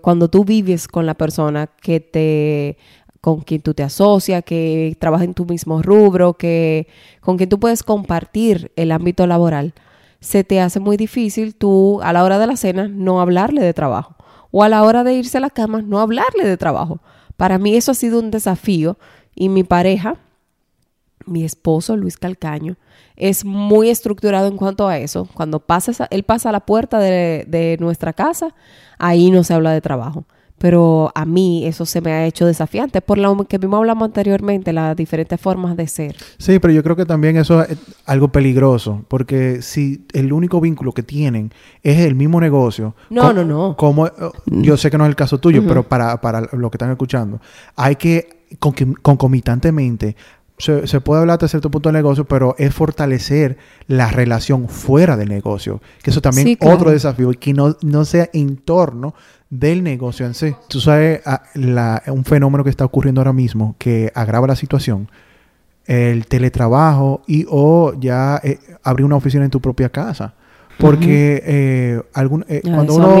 Cuando 0.00 0.30
tú 0.30 0.46
vives 0.46 0.88
con 0.88 1.04
la 1.04 1.14
persona 1.14 1.66
que 1.66 2.00
te 2.00 2.78
con 3.20 3.40
quien 3.40 3.60
tú 3.60 3.74
te 3.74 3.82
asocias, 3.82 4.44
que 4.44 4.96
trabaja 4.98 5.24
en 5.24 5.34
tu 5.34 5.44
mismo 5.44 5.82
rubro, 5.82 6.38
que 6.38 6.86
con 7.20 7.36
quien 7.36 7.50
tú 7.50 7.60
puedes 7.60 7.82
compartir 7.82 8.72
el 8.76 8.92
ámbito 8.92 9.26
laboral, 9.26 9.74
se 10.20 10.44
te 10.44 10.60
hace 10.60 10.80
muy 10.80 10.96
difícil 10.96 11.54
tú 11.54 12.00
a 12.02 12.12
la 12.12 12.24
hora 12.24 12.38
de 12.38 12.46
la 12.46 12.56
cena 12.56 12.88
no 12.88 13.20
hablarle 13.20 13.62
de 13.62 13.74
trabajo 13.74 14.16
o 14.50 14.62
a 14.62 14.68
la 14.68 14.82
hora 14.82 15.04
de 15.04 15.14
irse 15.14 15.38
a 15.38 15.40
la 15.40 15.50
cama 15.50 15.82
no 15.82 16.00
hablarle 16.00 16.44
de 16.44 16.56
trabajo. 16.56 17.00
Para 17.36 17.58
mí 17.58 17.74
eso 17.74 17.92
ha 17.92 17.94
sido 17.94 18.18
un 18.18 18.30
desafío 18.30 18.98
y 19.34 19.48
mi 19.48 19.64
pareja, 19.64 20.16
mi 21.24 21.44
esposo 21.44 21.96
Luis 21.96 22.16
Calcaño, 22.16 22.76
es 23.16 23.44
muy 23.44 23.90
estructurado 23.90 24.48
en 24.48 24.56
cuanto 24.56 24.88
a 24.88 24.98
eso. 24.98 25.28
Cuando 25.34 25.60
pasa 25.60 26.06
él 26.10 26.22
pasa 26.22 26.48
a 26.48 26.52
la 26.52 26.60
puerta 26.60 26.98
de, 26.98 27.76
nuestra 27.80 28.12
casa, 28.12 28.54
ahí 28.98 29.30
no 29.30 29.44
se 29.44 29.54
habla 29.54 29.72
de 29.72 29.80
trabajo. 29.80 30.24
Pero 30.60 31.10
a 31.14 31.24
mí 31.24 31.66
eso 31.66 31.86
se 31.86 32.02
me 32.02 32.12
ha 32.12 32.26
hecho 32.26 32.44
desafiante, 32.44 33.00
por 33.00 33.16
lo 33.16 33.34
que 33.44 33.58
mismo 33.58 33.78
hablamos 33.78 34.04
anteriormente, 34.04 34.74
las 34.74 34.94
diferentes 34.94 35.40
formas 35.40 35.74
de 35.74 35.86
ser. 35.86 36.16
Sí, 36.36 36.58
pero 36.58 36.74
yo 36.74 36.82
creo 36.82 36.96
que 36.96 37.06
también 37.06 37.38
eso 37.38 37.62
es 37.62 37.78
algo 38.04 38.28
peligroso, 38.28 39.02
porque 39.08 39.62
si 39.62 40.04
el 40.12 40.34
único 40.34 40.60
vínculo 40.60 40.92
que 40.92 41.02
tienen 41.02 41.50
es 41.82 42.00
el 42.00 42.14
mismo 42.14 42.42
negocio. 42.42 42.94
No, 43.08 43.32
no, 43.32 43.42
no. 43.42 43.74
Como, 43.74 44.06
eh, 44.06 44.12
yo 44.44 44.76
sé 44.76 44.90
que 44.90 44.98
no 44.98 45.04
es 45.04 45.08
el 45.08 45.16
caso 45.16 45.38
tuyo, 45.38 45.64
pero 45.66 45.88
para, 45.88 46.20
para 46.20 46.42
lo 46.52 46.70
que 46.70 46.76
están 46.76 46.90
escuchando, 46.90 47.40
hay 47.74 47.96
que 47.96 48.40
concomitantemente 49.02 50.14
se, 50.60 51.00
puede 51.00 51.20
hablar 51.20 51.34
hasta 51.34 51.48
cierto 51.48 51.70
punto 51.70 51.88
de 51.88 51.94
negocio, 51.94 52.24
pero 52.24 52.54
es 52.58 52.74
fortalecer 52.74 53.56
la 53.86 54.10
relación 54.10 54.68
fuera 54.68 55.16
del 55.16 55.28
negocio. 55.28 55.80
Que 56.02 56.10
eso 56.10 56.20
también 56.20 56.48
es 56.48 56.58
otro 56.60 56.90
desafío, 56.90 57.30
que 57.38 57.52
no, 57.52 57.76
no 57.82 58.04
sea 58.04 58.28
en 58.32 58.56
torno 58.58 59.14
del 59.50 59.82
negocio 59.82 60.24
en 60.24 60.34
sí. 60.34 60.54
Tú 60.68 60.80
sabes, 60.80 61.20
ah, 61.26 61.42
un 62.06 62.24
fenómeno 62.24 62.64
que 62.64 62.70
está 62.70 62.84
ocurriendo 62.84 63.20
ahora 63.20 63.32
mismo 63.32 63.74
que 63.78 64.10
agrava 64.14 64.46
la 64.46 64.56
situación, 64.56 65.10
el 65.86 66.26
teletrabajo 66.26 67.22
y 67.26 67.46
o 67.50 67.92
ya 67.98 68.40
eh, 68.42 68.58
abrir 68.84 69.04
una 69.04 69.16
oficina 69.16 69.44
en 69.44 69.50
tu 69.50 69.60
propia 69.60 69.88
casa. 69.88 70.34
Porque 70.78 71.42
eh, 71.44 72.02
algún, 72.14 72.46
eh, 72.48 72.62
cuando, 72.64 72.94
uno, 72.94 73.18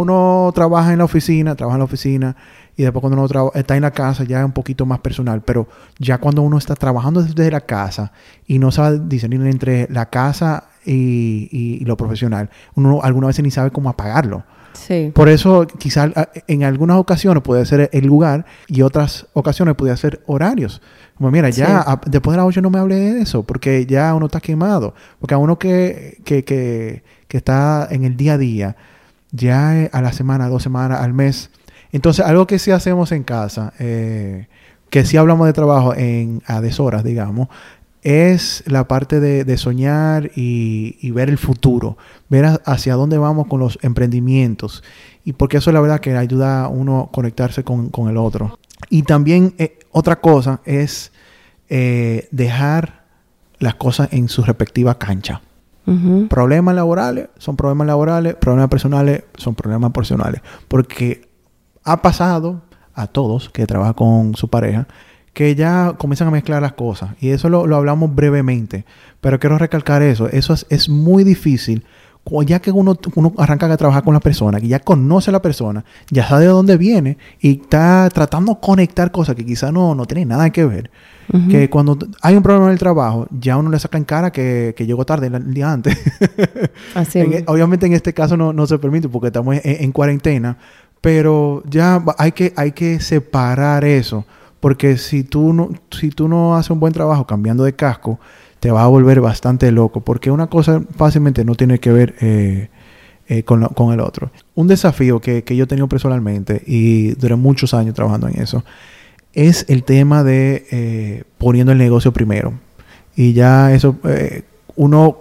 uno 0.00 0.50
trabaja 0.52 0.92
en 0.92 0.98
la 0.98 1.04
oficina, 1.04 1.54
trabaja 1.54 1.76
en 1.76 1.78
la 1.78 1.84
oficina 1.84 2.36
y 2.76 2.82
después 2.82 3.00
cuando 3.00 3.22
uno 3.22 3.52
está 3.54 3.76
en 3.76 3.82
la 3.82 3.90
casa 3.90 4.24
ya 4.24 4.38
es 4.40 4.44
un 4.44 4.52
poquito 4.52 4.86
más 4.86 4.98
personal, 5.00 5.42
pero 5.42 5.68
ya 5.98 6.18
cuando 6.18 6.42
uno 6.42 6.58
está 6.58 6.74
trabajando 6.74 7.22
desde 7.22 7.50
la 7.50 7.60
casa 7.60 8.12
y 8.46 8.58
no 8.58 8.70
sabe 8.70 9.00
discernir 9.04 9.42
entre 9.46 9.86
la 9.90 10.06
casa 10.06 10.64
y, 10.84 11.84
lo 11.84 11.96
profesional, 11.96 12.50
uno 12.74 13.00
alguna 13.02 13.26
vez 13.28 13.40
ni 13.42 13.50
sabe 13.50 13.70
cómo 13.70 13.88
apagarlo. 13.88 14.44
Sí. 14.78 15.10
Por 15.14 15.28
eso 15.28 15.66
quizás 15.66 16.10
en 16.46 16.64
algunas 16.64 16.96
ocasiones 16.96 17.42
puede 17.42 17.66
ser 17.66 17.90
el 17.92 18.06
lugar 18.06 18.46
y 18.66 18.82
otras 18.82 19.26
ocasiones 19.32 19.74
puede 19.74 19.96
ser 19.96 20.22
horarios. 20.26 20.80
Como 21.16 21.30
mira, 21.30 21.50
ya 21.50 22.00
después 22.06 22.34
de 22.34 22.38
las 22.38 22.46
8 22.46 22.62
no 22.62 22.70
me 22.70 22.78
hable 22.78 22.94
de 22.94 23.20
eso, 23.22 23.42
porque 23.42 23.86
ya 23.86 24.14
uno 24.14 24.26
está 24.26 24.40
quemado. 24.40 24.94
Porque 25.18 25.34
a 25.34 25.38
uno 25.38 25.58
que, 25.58 26.18
que, 26.24 26.44
que, 26.44 27.02
que 27.26 27.36
está 27.36 27.88
en 27.90 28.04
el 28.04 28.16
día 28.16 28.34
a 28.34 28.38
día, 28.38 28.76
ya 29.32 29.88
a 29.92 30.00
la 30.00 30.12
semana, 30.12 30.48
dos 30.48 30.62
semanas, 30.62 31.00
al 31.00 31.12
mes, 31.12 31.50
entonces, 31.92 32.24
algo 32.24 32.46
que 32.46 32.58
sí 32.58 32.70
hacemos 32.70 33.12
en 33.12 33.24
casa, 33.24 33.72
eh, 33.78 34.46
que 34.90 35.04
si 35.04 35.16
hablamos 35.16 35.46
de 35.46 35.52
trabajo 35.52 35.94
en 35.94 36.42
a 36.46 36.60
deshoras, 36.60 37.04
digamos, 37.04 37.48
es 38.02 38.62
la 38.66 38.86
parte 38.86 39.20
de, 39.20 39.56
soñar 39.56 40.30
y, 40.34 41.10
ver 41.10 41.28
el 41.28 41.38
futuro, 41.38 41.96
ver 42.28 42.60
hacia 42.64 42.94
dónde 42.94 43.18
vamos 43.18 43.46
con 43.48 43.60
los 43.60 43.78
emprendimientos. 43.82 44.82
Y 45.24 45.32
porque 45.32 45.58
eso 45.58 45.70
es 45.70 45.74
la 45.74 45.80
verdad 45.80 46.00
que 46.00 46.16
ayuda 46.16 46.64
a 46.64 46.68
uno 46.68 47.00
a 47.00 47.12
conectarse 47.12 47.64
con, 47.64 47.90
el 48.08 48.16
otro. 48.16 48.58
Y 48.88 49.02
también 49.02 49.54
eh, 49.58 49.78
otra 49.90 50.20
cosa 50.20 50.60
es 50.64 51.12
eh, 51.68 52.28
dejar 52.30 53.04
las 53.58 53.74
cosas 53.74 54.08
en 54.12 54.28
su 54.28 54.42
respectiva 54.42 54.98
cancha. 54.98 55.42
Problemas 56.28 56.74
laborales 56.74 57.30
son 57.38 57.56
problemas 57.56 57.86
laborales, 57.86 58.34
problemas 58.34 58.68
personales 58.68 59.24
son 59.38 59.54
problemas 59.54 59.90
personales. 59.90 60.42
Porque 60.68 61.30
ha 61.82 62.02
pasado 62.02 62.60
a 62.92 63.06
todos 63.06 63.48
que 63.48 63.66
trabajan 63.66 63.94
con 63.94 64.34
su 64.34 64.48
pareja 64.48 64.86
que 65.38 65.54
ya 65.54 65.94
comienzan 65.96 66.26
a 66.26 66.30
mezclar 66.32 66.60
las 66.60 66.72
cosas. 66.72 67.10
Y 67.20 67.28
eso 67.28 67.48
lo, 67.48 67.62
hablamos 67.76 68.12
brevemente. 68.12 68.84
Pero 69.20 69.38
quiero 69.38 69.56
recalcar 69.56 70.02
eso. 70.02 70.28
Eso 70.28 70.52
es, 70.68 70.88
muy 70.88 71.22
difícil. 71.22 71.84
Ya 72.44 72.58
que 72.58 72.72
uno, 72.72 72.98
uno 73.14 73.32
arranca 73.38 73.72
a 73.72 73.76
trabajar 73.76 74.02
con 74.02 74.14
la 74.14 74.18
persona, 74.18 74.60
que 74.60 74.66
ya 74.66 74.80
conoce 74.80 75.30
a 75.30 75.32
la 75.32 75.40
persona, 75.40 75.84
ya 76.10 76.26
sabe 76.26 76.42
de 76.42 76.48
dónde 76.48 76.76
viene 76.76 77.18
y 77.40 77.60
está 77.60 78.08
tratando 78.12 78.54
de 78.54 78.58
conectar 78.60 79.12
cosas 79.12 79.36
que 79.36 79.46
quizá 79.46 79.70
no, 79.70 79.94
no 79.94 80.06
tienen 80.06 80.26
nada 80.26 80.50
que 80.50 80.64
ver. 80.64 80.90
Que 81.48 81.70
cuando 81.70 81.96
hay 82.20 82.34
un 82.34 82.42
problema 82.42 82.66
en 82.66 82.72
el 82.72 82.78
trabajo, 82.80 83.28
ya 83.30 83.58
uno 83.58 83.70
le 83.70 83.78
saca 83.78 83.96
en 83.96 84.04
cara 84.04 84.32
que, 84.32 84.74
llegó 84.76 85.06
tarde 85.06 85.28
el 85.28 85.54
día 85.54 85.70
antes. 85.70 85.96
Así 86.96 87.20
e, 87.20 87.44
obviamente 87.46 87.86
en 87.86 87.92
este 87.92 88.12
caso 88.12 88.36
no, 88.36 88.66
se 88.66 88.76
permite 88.80 89.08
porque 89.08 89.28
estamos 89.28 89.56
en, 89.62 89.92
cuarentena, 89.92 90.58
pero 91.00 91.62
ya 91.70 92.02
hay 92.18 92.32
que, 92.32 92.52
hay 92.56 92.72
que 92.72 92.98
separar 92.98 93.84
eso. 93.84 94.24
Porque 94.60 94.96
si 94.96 95.22
tú 95.24 95.52
no, 95.52 95.70
si 95.90 96.10
tú 96.10 96.28
no 96.28 96.56
haces 96.56 96.70
un 96.70 96.80
buen 96.80 96.92
trabajo 96.92 97.26
cambiando 97.26 97.64
de 97.64 97.74
casco, 97.74 98.18
te 98.60 98.70
va 98.70 98.82
a 98.82 98.88
volver 98.88 99.20
bastante 99.20 99.70
loco. 99.70 100.00
Porque 100.00 100.30
una 100.30 100.48
cosa 100.48 100.82
fácilmente 100.96 101.44
no 101.44 101.54
tiene 101.54 101.78
que 101.78 101.92
ver 101.92 102.14
eh, 102.20 102.68
eh, 103.28 103.42
con, 103.44 103.64
con, 103.66 103.92
el 103.92 104.00
otro. 104.00 104.30
Un 104.54 104.66
desafío 104.66 105.20
que, 105.20 105.44
que, 105.44 105.56
yo 105.56 105.64
he 105.64 105.66
tenido 105.66 105.88
personalmente 105.88 106.62
y 106.66 107.12
duré 107.12 107.36
muchos 107.36 107.74
años 107.74 107.94
trabajando 107.94 108.28
en 108.28 108.40
eso 108.40 108.64
es 109.34 109.66
el 109.68 109.84
tema 109.84 110.24
de 110.24 110.66
eh, 110.70 111.24
poniendo 111.36 111.70
el 111.72 111.78
negocio 111.78 112.12
primero. 112.12 112.54
Y 113.14 113.34
ya 113.34 113.72
eso 113.72 113.96
uno 114.76 115.18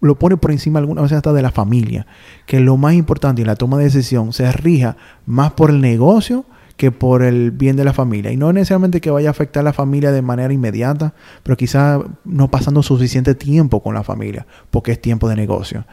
lo 0.00 0.16
pone 0.16 0.36
por 0.36 0.50
encima 0.50 0.80
algunas 0.80 1.02
veces 1.02 1.16
hasta 1.16 1.32
de 1.32 1.42
la 1.42 1.50
familia. 1.50 2.06
Que 2.44 2.60
lo 2.60 2.76
más 2.76 2.94
importante 2.94 3.40
en 3.40 3.46
la 3.46 3.56
toma 3.56 3.78
de 3.78 3.84
decisión 3.84 4.32
se 4.32 4.50
rija 4.52 4.96
más 5.26 5.52
por 5.52 5.70
el 5.70 5.80
negocio 5.80 6.44
que 6.82 6.90
por 6.90 7.22
el 7.22 7.52
bien 7.52 7.76
de 7.76 7.84
la 7.84 7.92
familia. 7.92 8.32
Y 8.32 8.36
no 8.36 8.52
necesariamente 8.52 9.00
que 9.00 9.08
vaya 9.08 9.28
a 9.28 9.30
afectar 9.30 9.60
a 9.60 9.62
la 9.62 9.72
familia 9.72 10.10
de 10.10 10.20
manera 10.20 10.52
inmediata, 10.52 11.14
pero 11.44 11.56
quizá 11.56 12.00
no 12.24 12.50
pasando 12.50 12.82
suficiente 12.82 13.36
tiempo 13.36 13.80
con 13.84 13.94
la 13.94 14.02
familia, 14.02 14.48
porque 14.72 14.90
es 14.90 15.00
tiempo 15.00 15.28
de 15.28 15.36
negocio. 15.36 15.86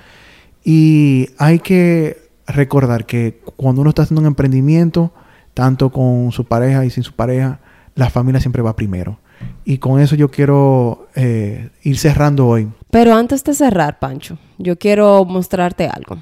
Y 0.63 1.29
hay 1.37 1.59
que 1.59 2.31
recordar 2.47 3.05
que 3.05 3.39
cuando 3.55 3.81
uno 3.81 3.91
está 3.91 4.01
haciendo 4.01 4.21
un 4.21 4.25
emprendimiento, 4.25 5.13
tanto 5.53 5.91
con 5.91 6.31
su 6.31 6.45
pareja 6.45 6.83
y 6.85 6.89
sin 6.89 7.03
su 7.03 7.13
pareja, 7.13 7.59
la 7.93 8.09
familia 8.09 8.41
siempre 8.41 8.63
va 8.63 8.75
primero. 8.75 9.19
Y 9.65 9.77
con 9.77 10.01
eso 10.01 10.15
yo 10.15 10.31
quiero 10.31 11.07
eh, 11.13 11.69
ir 11.83 11.99
cerrando 11.99 12.47
hoy. 12.47 12.67
Pero 12.89 13.13
antes 13.13 13.43
de 13.43 13.53
cerrar, 13.53 13.99
Pancho, 13.99 14.39
yo 14.57 14.79
quiero 14.79 15.23
mostrarte 15.23 15.87
algo. 15.87 16.17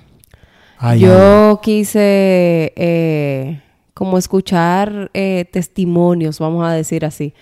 yo 1.00 1.62
quise 1.64 2.74
eh, 2.76 3.62
como 3.98 4.20
escuchar 4.20 5.10
eh, 5.16 5.46
testimonios, 5.52 6.38
vamos 6.38 6.64
a 6.64 6.72
decir 6.72 7.04
así, 7.04 7.34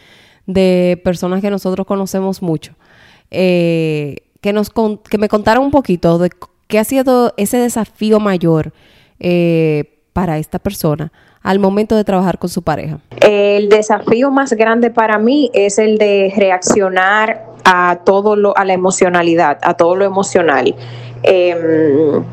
de 0.46 1.02
personas 1.04 1.42
que 1.42 1.50
nosotros 1.50 1.86
conocemos 1.86 2.42
mucho, 2.42 2.76
eh, 3.30 4.16
que, 4.40 4.54
nos 4.54 4.72
que 5.10 5.18
me 5.18 5.28
contaron 5.28 5.66
un 5.66 5.72
poquito 5.72 6.18
de 6.18 6.30
qué 6.68 6.80
ha 6.80 6.86
sido 6.86 7.34
ese 7.36 7.58
desafío 7.58 8.22
mayor 8.22 8.72
eh, 9.20 10.00
para 10.14 10.38
esta 10.38 10.58
persona 10.58 11.12
al 11.44 11.60
momento 11.60 11.98
de 11.98 12.06
trabajar 12.06 12.40
con 12.40 12.50
su 12.50 12.62
pareja. 12.62 13.00
El 13.20 13.68
desafío 13.68 14.32
más 14.32 14.54
grande 14.54 14.92
para 14.92 15.20
mí 15.20 15.52
es 15.54 15.78
el 15.78 15.98
de 15.98 16.34
reaccionar 16.38 17.48
a 17.66 18.00
todo 18.06 18.38
lo, 18.38 18.56
a 18.58 18.64
la 18.64 18.72
emocionalidad, 18.72 19.60
a 19.62 19.74
todo 19.74 19.98
lo 19.98 20.06
emocional. 20.06 20.74
Em, 21.22 22.24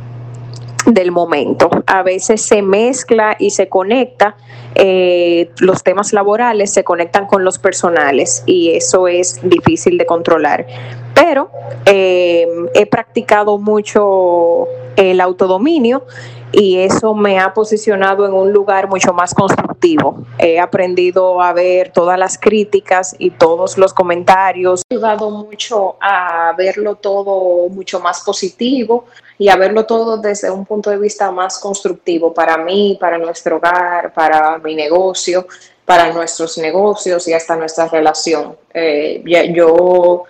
del 0.94 1.12
momento. 1.12 1.70
A 1.87 2.02
veces 2.02 2.42
se 2.42 2.62
mezcla 2.62 3.37
y 3.38 3.50
se 3.50 3.68
conecta, 3.68 4.37
eh, 4.74 5.50
los 5.59 5.83
temas 5.83 6.12
laborales 6.12 6.72
se 6.72 6.85
conectan 6.85 7.26
con 7.26 7.44
los 7.44 7.59
personales 7.59 8.42
y 8.46 8.70
eso 8.70 9.09
es 9.09 9.40
difícil 9.42 9.98
de 9.98 10.07
controlar. 10.07 10.66
Pero 11.14 11.51
eh, 11.85 12.46
he 12.75 12.87
practicado 12.87 13.59
mucho 13.59 14.66
el 14.96 15.20
autodominio 15.20 16.05
y 16.53 16.79
eso 16.79 17.14
me 17.14 17.40
ha 17.40 17.55
posicionado 17.55 18.27
en 18.27 18.35
un 18.35 18.53
lugar 18.53 18.88
mucho 18.88 19.12
más 19.12 19.35
constructivo. 19.35 20.25
He 20.38 20.61
aprendido 20.61 21.40
a 21.40 21.53
ver 21.53 21.90
todas 21.90 22.18
las 22.18 22.38
críticas 22.38 23.16
y 23.18 23.31
todos 23.31 23.79
los 23.79 23.94
comentarios. 23.94 24.83
He 24.90 24.94
ayudado 24.94 25.31
mucho 25.31 25.96
a 26.01 26.55
verlo 26.57 26.96
todo 26.96 27.68
mucho 27.70 28.01
más 28.01 28.20
positivo 28.20 29.07
y 29.38 29.48
a 29.48 29.57
verlo 29.57 29.87
todo 29.87 30.18
desde 30.18 30.51
un 30.51 30.66
punto 30.66 30.90
de 30.90 30.98
vista 30.98 31.31
más 31.31 31.59
constructivo 31.59 32.35
para 32.35 32.59
mí, 32.59 32.98
para 33.01 33.16
nuestro 33.16 33.57
hogar, 33.57 34.12
para 34.12 34.59
mi 34.59 34.75
negocio, 34.75 35.46
para 35.87 36.12
nuestros 36.12 36.59
negocios 36.59 37.27
y 37.29 37.33
hasta 37.33 37.57
nuestra 37.57 37.88
relación. 37.88 38.57
Eh, 38.75 39.22
yo 39.55 40.25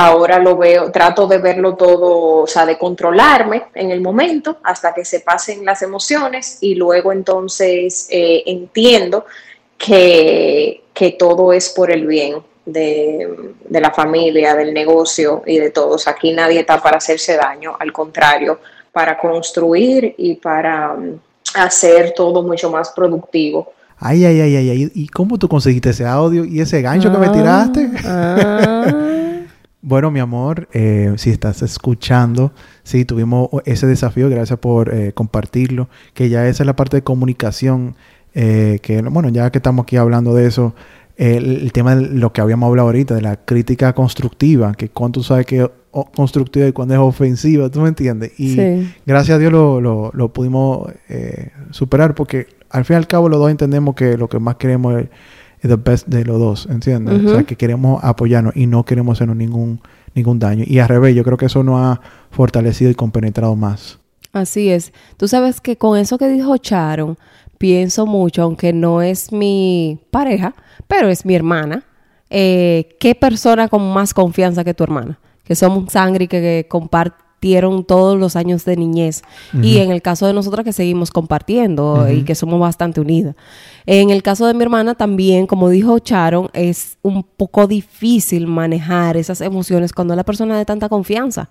Ahora 0.00 0.38
lo 0.38 0.56
veo, 0.56 0.92
trato 0.92 1.26
de 1.26 1.38
verlo 1.38 1.74
todo, 1.74 2.42
o 2.42 2.46
sea, 2.46 2.64
de 2.64 2.78
controlarme 2.78 3.64
en 3.74 3.90
el 3.90 4.00
momento 4.00 4.58
hasta 4.62 4.94
que 4.94 5.04
se 5.04 5.18
pasen 5.18 5.64
las 5.64 5.82
emociones 5.82 6.58
y 6.60 6.76
luego 6.76 7.10
entonces 7.10 8.06
eh, 8.08 8.44
entiendo 8.46 9.26
que, 9.76 10.84
todo 11.18 11.52
es 11.52 11.70
por 11.70 11.90
el 11.90 12.06
bien 12.06 12.36
de, 12.64 13.54
de, 13.68 13.80
la 13.80 13.90
familia, 13.90 14.54
del 14.54 14.72
negocio 14.72 15.42
y 15.44 15.58
de 15.58 15.70
todos. 15.70 16.06
Aquí 16.06 16.32
nadie 16.32 16.60
está 16.60 16.80
para 16.80 16.98
hacerse 16.98 17.36
daño, 17.36 17.74
al 17.76 17.92
contrario, 17.92 18.60
para 18.92 19.18
construir 19.18 20.14
y 20.16 20.36
para 20.36 20.94
mm, 20.94 21.20
hacer 21.56 22.12
todo 22.14 22.44
mucho 22.44 22.70
más 22.70 22.90
productivo. 22.90 23.72
Ay, 23.98 24.24
ay, 24.24 24.40
ay, 24.42 24.56
ay, 24.56 24.92
¿y 24.94 25.08
cómo 25.08 25.38
tú 25.38 25.48
conseguiste 25.48 25.90
ese 25.90 26.06
audio 26.06 26.44
y 26.44 26.60
ese 26.60 26.80
gancho 26.82 27.10
que 27.10 27.18
me 27.18 27.30
tiraste? 27.30 27.90
Ah. 28.04 29.24
Bueno, 29.88 30.10
mi 30.10 30.20
amor, 30.20 30.68
eh, 30.74 31.14
si 31.16 31.30
estás 31.30 31.62
escuchando, 31.62 32.52
sí, 32.82 33.06
tuvimos 33.06 33.48
ese 33.64 33.86
desafío, 33.86 34.28
gracias 34.28 34.58
por 34.58 34.92
eh, 34.92 35.14
compartirlo, 35.14 35.88
que 36.12 36.28
ya 36.28 36.46
esa 36.46 36.62
es 36.62 36.66
la 36.66 36.76
parte 36.76 36.98
de 36.98 37.02
comunicación, 37.02 37.94
eh, 38.34 38.80
que 38.82 39.00
bueno, 39.00 39.30
ya 39.30 39.50
que 39.50 39.56
estamos 39.56 39.84
aquí 39.84 39.96
hablando 39.96 40.34
de 40.34 40.46
eso, 40.46 40.74
el, 41.16 41.72
tema 41.72 41.96
de 41.96 42.06
lo 42.06 42.34
que 42.34 42.42
habíamos 42.42 42.68
hablado 42.68 42.88
ahorita, 42.88 43.14
de 43.14 43.22
la 43.22 43.36
crítica 43.36 43.94
constructiva, 43.94 44.74
que 44.74 44.90
cuando 44.90 45.20
tú 45.20 45.24
sabes 45.24 45.46
que 45.46 45.62
es 45.62 45.70
constructiva 46.14 46.66
y 46.66 46.72
cuando 46.72 46.92
es 46.92 47.00
ofensiva, 47.00 47.70
¿tú 47.70 47.80
me 47.80 47.88
entiendes? 47.88 48.38
Y 48.38 48.58
gracias 49.06 49.36
a 49.36 49.38
Dios 49.38 49.50
lo, 49.50 49.80
lo, 49.80 50.10
lo 50.12 50.34
pudimos 50.34 50.92
superar, 51.70 52.14
porque 52.14 52.46
al 52.68 52.84
fin 52.84 52.92
y 52.92 52.98
al 52.98 53.06
cabo 53.06 53.30
los 53.30 53.40
dos 53.40 53.50
entendemos 53.50 53.94
que 53.94 54.18
lo 54.18 54.28
que 54.28 54.38
más 54.38 54.56
queremos 54.56 55.00
es 55.00 55.08
the 55.62 55.76
best 55.76 56.06
de 56.06 56.24
los 56.24 56.38
dos, 56.38 56.68
¿entiendes? 56.70 57.24
O 57.24 57.34
sea, 57.34 57.44
que 57.44 57.56
queremos 57.56 58.02
apoyarnos 58.02 58.56
y 58.56 58.66
no 58.66 58.84
queremos 58.84 59.18
hacernos 59.18 59.36
ningún, 59.36 59.80
ningún 60.14 60.38
daño. 60.38 60.64
Y 60.66 60.78
al 60.78 60.88
revés, 60.88 61.14
yo 61.14 61.24
creo 61.24 61.36
que 61.36 61.46
eso 61.46 61.62
nos 61.62 61.80
ha 61.80 62.00
fortalecido 62.30 62.90
y 62.90 62.94
compenetrado 62.94 63.56
más. 63.56 63.98
Así 64.32 64.70
es. 64.70 64.92
Tú 65.16 65.26
sabes 65.26 65.60
que 65.60 65.76
con 65.76 65.98
eso 65.98 66.18
que 66.18 66.28
dijo 66.28 66.56
Charon, 66.58 67.18
pienso 67.58 68.06
mucho, 68.06 68.42
aunque 68.42 68.72
no 68.72 69.02
es 69.02 69.32
mi 69.32 70.00
pareja, 70.10 70.54
pero 70.86 71.08
es 71.08 71.24
mi 71.24 71.34
hermana. 71.34 71.84
Eh, 72.30 72.96
¿Qué 73.00 73.14
persona 73.14 73.68
con 73.68 73.92
más 73.92 74.14
confianza 74.14 74.64
que 74.64 74.74
tu 74.74 74.84
hermana? 74.84 75.18
Que 75.44 75.54
somos 75.54 75.92
sangre 75.92 76.24
y 76.24 76.28
que, 76.28 76.40
que 76.40 76.66
comparte 76.68 77.27
todos 77.86 78.18
los 78.18 78.36
años 78.36 78.64
de 78.64 78.76
niñez. 78.76 79.22
Y 79.62 79.78
en 79.78 79.90
el 79.90 80.02
caso 80.02 80.26
de 80.26 80.32
nosotras 80.32 80.64
que 80.64 80.72
seguimos 80.72 81.10
compartiendo 81.10 82.08
y 82.10 82.24
que 82.24 82.34
somos 82.34 82.60
bastante 82.60 83.00
unidas. 83.00 83.34
En 83.86 84.10
el 84.10 84.22
caso 84.22 84.46
de 84.46 84.54
mi 84.54 84.62
hermana 84.62 84.94
también, 84.94 85.46
como 85.46 85.70
dijo 85.70 85.98
Charon, 85.98 86.48
es 86.52 86.98
un 87.02 87.22
poco 87.22 87.66
difícil 87.66 88.46
manejar 88.46 89.16
esas 89.16 89.40
emociones 89.40 89.92
cuando 89.92 90.14
la 90.16 90.24
persona 90.24 90.58
de 90.58 90.64
tanta 90.64 90.88
confianza. 90.88 91.48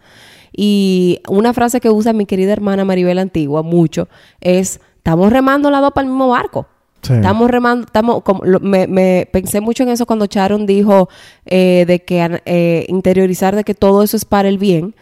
Y 0.56 1.20
una 1.28 1.54
frase 1.54 1.80
que 1.80 1.90
usa 1.90 2.14
mi 2.14 2.26
querida 2.26 2.54
hermana 2.54 2.86
Maribel 2.86 3.20
Antigua 3.20 3.64
mucho 3.64 4.08
es, 4.42 4.80
estamos 4.98 5.32
remando 5.32 5.70
la 5.72 5.82
dos 5.82 5.92
para 5.94 6.06
el 6.06 6.12
mismo 6.12 6.30
barco. 6.30 6.68
Estamos 7.04 7.50
remando, 7.50 7.86
estamos, 7.86 8.22
como, 8.24 8.42
me, 8.60 9.30
pensé 9.32 9.62
mucho 9.62 9.84
en 9.84 9.90
eso 9.90 10.06
cuando 10.06 10.28
Charon 10.28 10.66
dijo 10.66 11.08
eh, 11.46 11.86
de 11.88 12.04
que 12.04 12.42
eh, 12.46 12.86
interiorizar 12.90 13.56
de 13.56 13.64
que 13.64 13.74
todo 13.74 14.04
eso 14.04 14.18
es 14.18 14.26
para 14.26 14.50
el 14.50 14.58
bien 14.58 14.94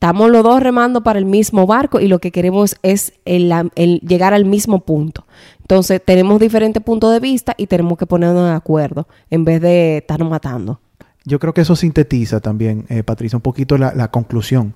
Estamos 0.00 0.30
los 0.30 0.42
dos 0.42 0.62
remando 0.62 1.02
para 1.02 1.18
el 1.18 1.26
mismo 1.26 1.66
barco 1.66 2.00
y 2.00 2.08
lo 2.08 2.20
que 2.20 2.32
queremos 2.32 2.74
es 2.82 3.12
el, 3.26 3.52
llegar 4.00 4.32
al 4.32 4.46
mismo 4.46 4.80
punto. 4.80 5.26
Entonces, 5.60 6.00
tenemos 6.02 6.40
diferentes 6.40 6.82
puntos 6.82 7.12
de 7.12 7.20
vista 7.20 7.54
y 7.58 7.66
tenemos 7.66 7.98
que 7.98 8.06
ponernos 8.06 8.48
de 8.48 8.54
acuerdo 8.54 9.06
en 9.28 9.44
vez 9.44 9.60
de 9.60 9.98
estarnos 9.98 10.30
matando. 10.30 10.80
Yo 11.26 11.38
creo 11.38 11.52
que 11.52 11.60
eso 11.60 11.76
sintetiza 11.76 12.40
también, 12.40 12.86
eh, 12.88 13.02
Patricia, 13.02 13.36
un 13.36 13.42
poquito 13.42 13.76
la, 13.76 13.92
la 13.94 14.10
conclusión, 14.10 14.72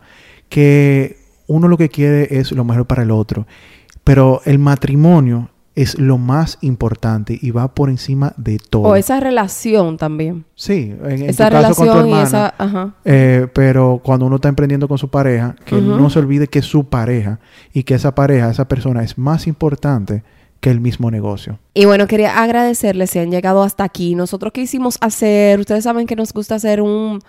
que 0.50 1.16
uno 1.46 1.68
lo 1.68 1.78
que 1.78 1.88
quiere 1.88 2.38
es 2.38 2.52
lo 2.52 2.66
mejor 2.66 2.86
para 2.86 3.02
el 3.02 3.10
otro, 3.10 3.46
pero 4.04 4.42
el 4.44 4.58
matrimonio 4.58 5.48
es 5.74 5.98
lo 5.98 6.18
más 6.18 6.58
importante 6.60 7.38
y 7.40 7.50
va 7.50 7.74
por 7.74 7.90
encima 7.90 8.32
de 8.36 8.58
todo. 8.58 8.82
O 8.82 8.96
esa 8.96 9.18
relación 9.18 9.96
también. 9.96 10.44
Sí, 10.54 10.94
en, 11.04 11.22
esa 11.22 11.50
relación 11.50 11.88
caso 11.88 12.00
con 12.00 12.10
tu 12.10 12.16
esa, 12.16 12.54
ajá. 12.56 12.94
Eh, 13.04 13.48
pero 13.52 14.00
cuando 14.04 14.26
uno 14.26 14.36
está 14.36 14.48
emprendiendo 14.48 14.86
con 14.86 14.98
su 14.98 15.08
pareja, 15.08 15.56
que 15.64 15.80
no 15.80 16.10
se 16.10 16.20
olvide 16.20 16.46
que 16.46 16.60
es 16.60 16.66
su 16.66 16.84
pareja 16.84 17.40
y 17.72 17.82
que 17.82 17.94
esa 17.94 18.14
pareja, 18.14 18.50
esa 18.50 18.68
persona 18.68 19.02
es 19.02 19.18
más 19.18 19.46
importante 19.46 20.22
que 20.60 20.70
el 20.70 20.80
mismo 20.80 21.10
negocio. 21.10 21.58
Y 21.74 21.84
bueno, 21.84 22.06
quería 22.06 22.42
agradecerles 22.42 23.10
si 23.10 23.18
han 23.18 23.30
llegado 23.30 23.62
hasta 23.62 23.84
aquí. 23.84 24.14
Nosotros 24.14 24.52
quisimos 24.52 24.96
hacer, 25.00 25.60
ustedes 25.60 25.84
saben 25.84 26.06
que 26.06 26.16
nos 26.16 26.32
gusta 26.32 26.54
hacer 26.54 26.80
un, 26.80 27.20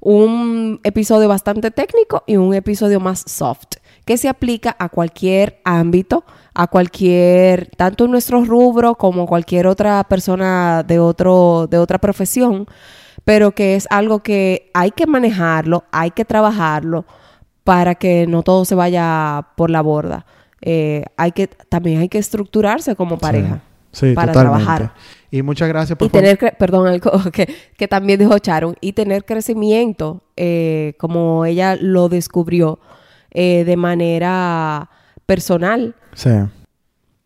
un 0.00 0.80
episodio 0.82 1.28
bastante 1.28 1.70
técnico 1.70 2.24
y 2.26 2.36
un 2.36 2.52
episodio 2.52 2.98
más 2.98 3.24
soft, 3.26 3.76
que 4.04 4.18
se 4.18 4.28
aplica 4.28 4.76
a 4.78 4.88
cualquier 4.88 5.60
ámbito, 5.64 6.24
a 6.54 6.66
cualquier, 6.66 7.70
tanto 7.76 8.04
en 8.04 8.10
nuestro 8.10 8.44
rubro 8.44 8.94
como 8.94 9.26
cualquier 9.26 9.66
otra 9.66 10.04
persona 10.04 10.82
de, 10.82 10.98
otro, 10.98 11.66
de 11.70 11.78
otra 11.78 11.98
profesión, 11.98 12.66
pero 13.24 13.52
que 13.52 13.76
es 13.76 13.86
algo 13.90 14.20
que 14.20 14.70
hay 14.74 14.90
que 14.90 15.06
manejarlo, 15.06 15.84
hay 15.92 16.10
que 16.10 16.24
trabajarlo 16.24 17.06
para 17.64 17.94
que 17.94 18.26
no 18.26 18.42
todo 18.42 18.64
se 18.64 18.74
vaya 18.74 19.48
por 19.56 19.70
la 19.70 19.80
borda. 19.80 20.26
Eh, 20.60 21.04
hay 21.16 21.32
que, 21.32 21.46
también 21.46 22.00
hay 22.00 22.08
que 22.08 22.18
estructurarse 22.18 22.94
como 22.96 23.18
pareja. 23.18 23.60
Sí, 23.92 24.14
para 24.14 24.32
trabajar. 24.32 24.94
Y 25.30 25.42
muchas 25.42 25.68
gracias 25.68 25.98
por... 25.98 26.06
Y 26.06 26.10
tener, 26.10 26.38
perdón, 26.58 26.86
algo 26.86 27.10
que, 27.32 27.54
que, 27.76 27.88
también 27.88 28.18
dijo 28.18 28.38
Charon, 28.38 28.76
y 28.80 28.92
tener 28.92 29.24
crecimiento, 29.24 30.22
eh, 30.36 30.94
como 30.98 31.44
ella 31.44 31.76
lo 31.76 32.08
descubrió, 32.08 32.80
eh, 33.30 33.64
de 33.64 33.76
manera 33.76 34.90
personal. 35.26 35.94
Sí. 36.14 36.30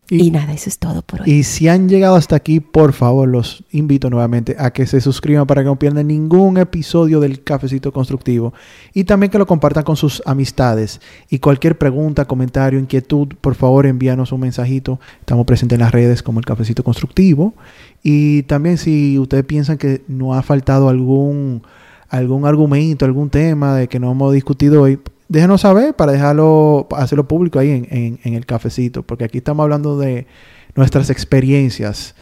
Y, 0.09 0.31
nada, 0.31 0.53
eso 0.53 0.69
es 0.69 0.79
todo 0.79 1.01
por 1.01 1.21
hoy. 1.21 1.29
Y 1.29 1.43
si 1.43 1.67
han 1.67 1.89
llegado 1.89 2.15
hasta 2.15 2.37
aquí, 2.37 2.61
por 2.61 2.93
favor, 2.93 3.27
los 3.27 3.65
invito 3.71 4.09
nuevamente 4.09 4.55
a 4.57 4.71
que 4.71 4.85
se 4.85 5.01
suscriban 5.01 5.45
para 5.45 5.63
que 5.63 5.65
no 5.65 5.77
pierdan 5.77 6.07
ningún 6.07 6.57
episodio 6.57 7.19
del 7.19 7.43
Cafecito 7.43 7.91
Constructivo. 7.91 8.53
Y 8.93 9.03
también 9.03 9.31
que 9.31 9.37
lo 9.37 9.45
compartan 9.45 9.83
con 9.83 9.97
sus 9.97 10.23
amistades. 10.25 11.01
Y 11.29 11.39
cualquier 11.39 11.77
pregunta, 11.77 12.23
comentario, 12.23 12.79
inquietud, 12.79 13.27
por 13.41 13.55
favor, 13.55 13.85
envíanos 13.85 14.31
un 14.31 14.39
mensajito. 14.39 15.01
Estamos 15.19 15.45
presentes 15.45 15.75
en 15.75 15.81
las 15.81 15.91
redes 15.91 16.23
como 16.23 16.39
el 16.39 16.45
Cafecito 16.45 16.85
Constructivo. 16.85 17.53
Y 18.01 18.43
también 18.43 18.77
si 18.77 19.19
ustedes 19.19 19.43
piensan 19.43 19.77
que 19.77 20.03
no 20.07 20.35
ha 20.35 20.41
faltado 20.41 20.87
algún, 20.87 21.63
algún 22.07 22.45
argumento, 22.45 23.03
algún 23.03 23.29
tema 23.29 23.75
de 23.75 23.89
que 23.89 23.99
no 23.99 24.09
hemos 24.09 24.31
discutido 24.31 24.83
hoy, 24.83 24.99
déjenos 25.29 25.61
saber 25.61 25.95
para 25.95 26.11
dejarlo, 26.11 26.87
hacerlo 26.91 27.27
público 27.27 27.59
ahí 27.59 27.85
en, 27.89 28.19
el 28.33 28.45
cafecito, 28.45 29.03
porque 29.03 29.25
aquí 29.25 29.39
estamos 29.39 29.63
hablando 29.63 29.97
de 29.97 30.27
nuestras 30.75 31.09
experiencias. 31.09 32.15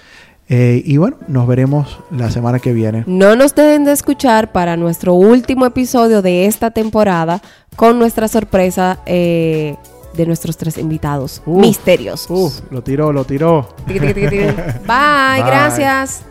Eh, 0.48 0.84
y 0.86 0.98
bueno, 0.98 1.18
nos 1.28 1.48
veremos 1.48 2.00
la 2.12 2.30
semana 2.30 2.60
que 2.60 2.72
viene. 2.72 3.04
No 3.08 3.36
nos 3.36 3.56
dejen 3.56 3.84
de 3.84 3.94
escuchar 3.94 4.52
para 4.52 4.78
nuestro 4.78 5.16
último 5.16 5.66
episodio 5.66 6.22
de 6.22 6.46
esta 6.46 6.70
temporada 6.70 7.42
con 7.76 7.98
nuestra 7.98 8.28
sorpresa 8.28 9.00
eh, 9.08 9.76
de 10.14 10.26
nuestros 10.28 10.56
tres 10.56 10.78
invitados 10.78 11.42
misteriosos. 11.46 12.64
lo 12.70 12.84
tiró, 12.84 13.12
lo 13.12 13.26
tiró. 13.26 13.70
Bye, 13.88 15.44
gracias. 15.44 16.24